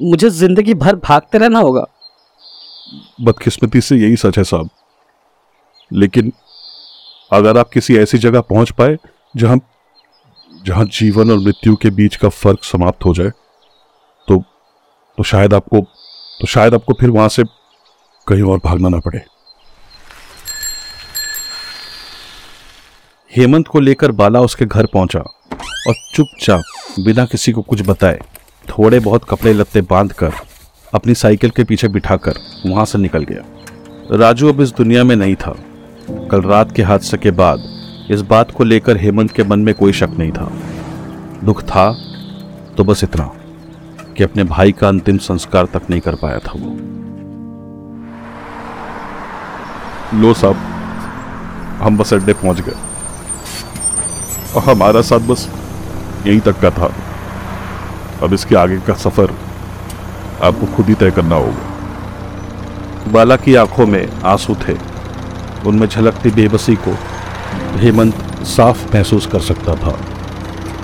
[0.00, 1.84] मुझे ज़िंदगी भर भागते रहना होगा?
[3.20, 4.70] बदकिस्मती से यही सच है साहब।
[5.90, 6.32] लेकिन
[7.30, 8.96] अगर आप किसी ऐसी जगह पहुँच पाए
[9.34, 9.58] जहाँ
[10.64, 13.30] जहाँ जीवन और मृत्यु के बीच का फ़र्क समाप्त हो जाए
[14.28, 14.36] तो
[15.18, 15.80] तो शायद आपको
[16.40, 17.42] तो शायद आपको फिर वहाँ से
[18.26, 19.20] कहीं और भागना ना पड़े।
[23.36, 26.62] हेमंत को लेकर बाला उसके घर पहुँचा और चुपचाप,
[27.04, 28.18] बिना किसी को कुछ बताए
[28.68, 30.32] थोड़े बहुत कपड़े लत्ते बाँध कर
[30.94, 32.34] अपनी साइकिल के पीछे बिठाकर
[32.66, 35.54] वहाँ से निकल गया। राजू अब इस दुनिया में नहीं था।
[36.30, 37.64] कल रात के हादसे के बाद
[38.10, 40.50] इस बात को लेकर हेमंत के मन में कोई शक नहीं था।
[41.44, 41.90] दुख था
[42.76, 43.30] तो बस इतना
[44.16, 46.76] कि अपने भाई का अंतिम संस्कार तक नहीं कर पाया था वो।
[50.20, 50.56] लो साहब,
[51.82, 52.91] हम बस अड्डे पहुँच गए।
[54.56, 55.48] और हमारा साथ बस
[56.26, 56.92] यहीं तक का था।
[58.22, 59.34] अब इसके आगे का सफ़र
[60.42, 64.76] आपको खुद ही तय करना होगा। बाला की आँखों में आँसू थे।
[65.66, 66.96] उनमें झलकती बेबसी को
[67.76, 68.14] हेमंत
[68.46, 69.96] साफ़ महसूस कर सकता था।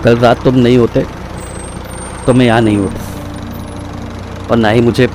[0.04, 1.06] कल रात तुम नहीं होते
[2.26, 5.08] तो मैं यहाँ नहीं होता। और ना ही मुझे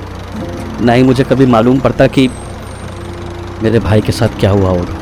[0.80, 2.28] ना ही मुझे कभी मालूम पड़ता कि
[3.62, 4.96] मेरे भाई के साथ क्या हुआ होगा।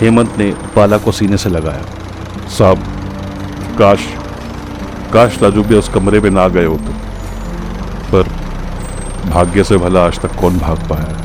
[0.00, 1.84] हेमंत ने बाला को सीने से लगाया।
[2.52, 2.78] साहब,
[3.78, 4.06] काश
[5.12, 6.92] काश राजू भी उस कमरे में ना गए होते।
[8.12, 8.28] पर
[9.30, 11.16] भाग्य से भला आज तक कौन भाग पाया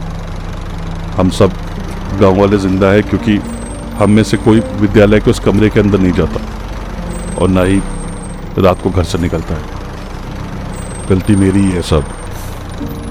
[1.17, 1.51] हम सब
[2.19, 3.37] गाँव वाले ज़िंदा है क्योंकि
[3.97, 6.39] हम में से कोई विद्यालय के उस कमरे के अंदर नहीं जाता
[7.41, 7.81] और ना ही
[8.59, 9.75] रात को घर से निकलता है।
[11.09, 12.03] गलती मेरी ही है सब।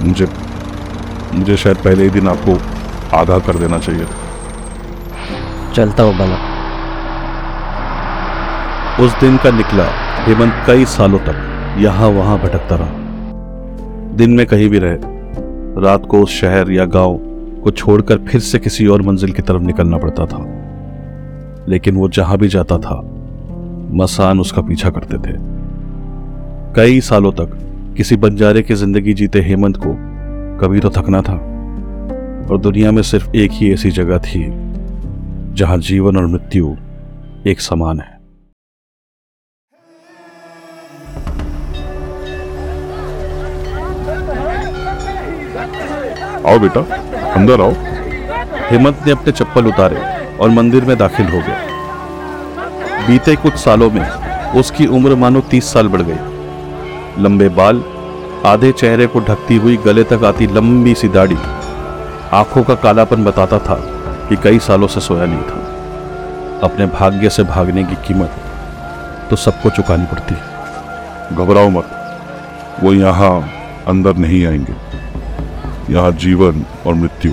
[0.02, 0.28] मुझे
[1.34, 2.58] मुझे शायद पहले ही दिन आपको
[3.16, 4.06] आगाह कर देना चाहिए
[5.74, 6.45] चलता हो, बाला।
[9.00, 9.84] उस दिन का निकला
[10.24, 14.96] हेमंत कई सालों तक यहाँ वहाँ भटकता रहा। दिन में कहीं भी रहे,
[15.82, 17.18] रात को उस शहर या गाँव
[17.64, 20.38] को छोड़कर फिर से किसी और मंजिल की तरफ़ निकलना पड़ता था।
[21.68, 23.00] लेकिन वो जहाँ भी जाता था,
[23.94, 25.36] मसान उसका पीछा करते थे।
[26.76, 27.58] कई सालों तक
[27.96, 29.94] किसी बंजारे की ज़िंदगी जीते हेमंत को
[30.58, 31.36] कभी तो थकना था,
[32.50, 34.46] और दुनिया में सिर्फ़ एक ही ऐसी जगह थी,
[35.54, 36.74] जहाँ जीवन और मृत्यु
[37.46, 38.15] एक समान है।
[46.46, 46.80] आओ बेटा
[47.32, 47.72] अंदर आओ।
[48.68, 50.02] हेमंत ने अपने चप्पल उतारे
[50.36, 54.06] और मंदिर में दाखिल हो गया। बीते कुछ सालों में
[54.52, 57.82] उसकी उम्र मानो तीस साल बढ़ गई। लंबे बाल
[58.46, 61.36] आधे चेहरे को ढकती हुई गले तक आती लंबी सी दाढ़ी
[62.32, 63.74] आँखों का कालापन बताता था
[64.28, 68.30] कि कई सालों से सोया नहीं था। अपने भाग्य से भागने की कीमत
[69.30, 73.34] तो सबको चुकानी पड़ती। है घबराओ मत वो यहाँ
[73.88, 74.74] अंदर नहीं आएँगे।
[75.90, 77.32] यहाँ जीवन और मृत्यु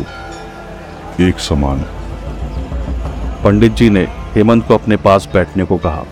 [1.27, 6.03] एक समान है। पंडित जी ने हेमंत को अपने पास बैठने को कहा।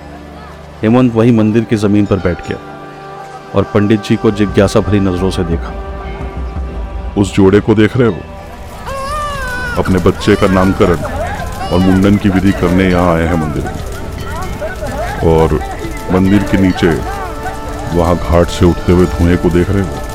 [0.84, 2.58] हेमंत वही मंदिर की ज़मीन पर बैठ गया
[3.56, 5.74] और पंडित जी को जिज्ञासा भरी नज़रों से देखा।
[7.18, 8.18] उस जोड़े को देख रहे हो?
[9.78, 10.98] अपने बच्चे का नामकरण
[11.72, 13.74] और मुंडन की विधि करने यहाँ आए हैं मंदिर में।
[15.34, 15.60] और
[16.12, 16.90] मंदिर के नीचे
[17.98, 20.11] वहाँ घाट से उठते हुए धुएँ को देख रहे हो?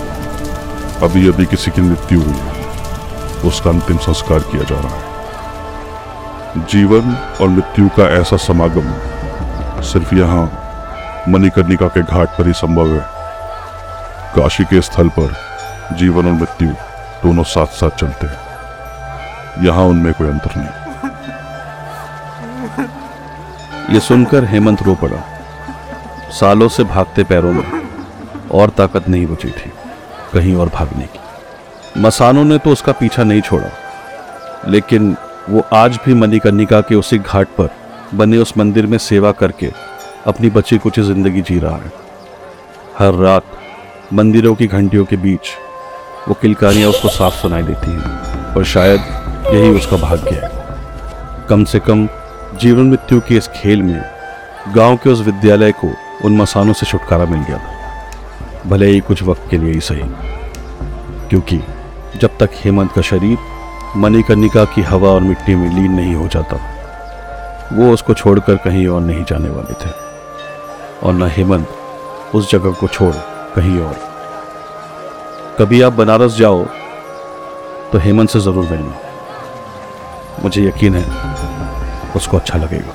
[1.02, 2.52] अभी अभी किसी की मृत्यु हुई है।
[3.44, 5.04] उसका अंतिम संस्कार किया जा रहा है।
[6.66, 8.88] जीवन और मृत्यु का ऐसा समागम
[9.82, 10.44] सिर्फ़ यहाँ
[11.28, 13.00] मणिकर्णिका के घाट पर ही संभव है।
[14.36, 15.36] काशी के स्थल पर
[15.96, 16.68] जीवन और मृत्यु
[17.22, 20.68] दोनों साथ साथ चलते हैं। यहाँ उनमें कोई अंतर नहीं।
[23.94, 25.24] ये सुनकर हेमंत रो पड़ा।
[26.30, 27.88] सालों से भागते पैरों में
[28.52, 29.72] और ताकत नहीं बची थी।
[30.32, 33.70] कहीं और भागने की। मसानों ने तो उसका पीछा नहीं छोड़ा,
[34.68, 35.16] लेकिन
[35.50, 37.68] वो आज भी मणिकर्णिका के उसी घाट पर
[38.14, 39.70] बने उस मंदिर में सेवा करके
[40.26, 41.92] अपनी बची कुछ ज़िंदगी जी रहा है।
[42.98, 43.44] हर रात
[44.12, 45.48] मंदिरों की घंटियों के बीच
[46.28, 49.00] वो किलकारियाँ उसको साफ़ सुनाई देती हैं और शायद
[49.46, 52.08] यही उसका भाग्य है। कम से कम
[52.60, 54.00] जीवन मृत्यु के इस खेल में
[54.76, 55.92] गाँव के उस विद्यालय को
[56.24, 57.75] उन मसानों से छुटकारा मिल गया था।
[58.66, 60.02] भले ही कुछ वक्त के लिए ही सही।
[61.28, 61.60] क्योंकि
[62.16, 63.38] जब तक हेमंत का शरीर
[63.96, 66.56] मणिकर्णिका की हवा और मिट्टी में लीन नहीं हो जाता,
[67.72, 69.90] वो उसको छोड़कर कहीं और नहीं जाने वाले थे।
[71.02, 71.68] और न हेमंत
[72.34, 73.14] उस जगह को छोड़,
[73.54, 73.96] कहीं और।
[75.58, 76.64] कभी आप बनारस जाओ
[77.92, 78.94] तो हेमंत से ज़रूर मिलना।
[80.42, 81.04] मुझे यकीन है,
[82.16, 82.94] उसको अच्छा लगेगा।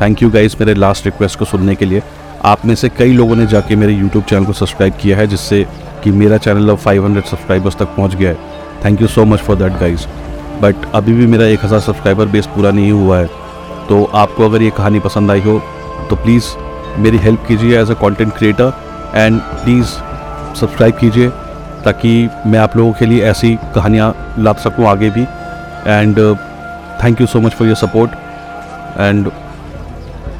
[0.00, 2.02] थैंक यू गाइस मेरे लास्ट रिक्वेस्ट को सुनने के लिए।
[2.44, 5.64] आप में से कई लोगों ने जाके मेरे यूट्यूब चैनल को सब्सक्राइब किया है, जिससे
[6.04, 9.56] कि मेरा चैनल अब 500 सब्सक्राइबर्स तक पहुँच गया है। Thank you so much for
[9.56, 10.06] that guys
[10.62, 13.26] but अभी भी मेरा 1000 सब्सक्राइबर बेस पूरा नहीं हुआ है।
[13.88, 15.58] तो आपको अगर ये कहानी पसंद आई हो
[16.10, 16.44] तो प्लीज़
[16.98, 18.72] मेरी हेल्प कीजिए as a content creator
[19.14, 19.86] and please
[20.56, 21.28] subscribe कीजिए,
[21.84, 26.18] ताकि मैं आप लोगों के लिए ऐसी कहानियाँ ला सकूँ आगे भी। And
[27.02, 28.10] thank you so much for your support
[28.98, 29.30] and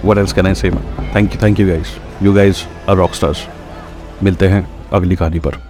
[0.04, 0.74] what else can I same
[1.14, 3.46] thank you thank you guys you guys are rock stars
[4.22, 5.65] मिलते हैं अगली कहानी पर।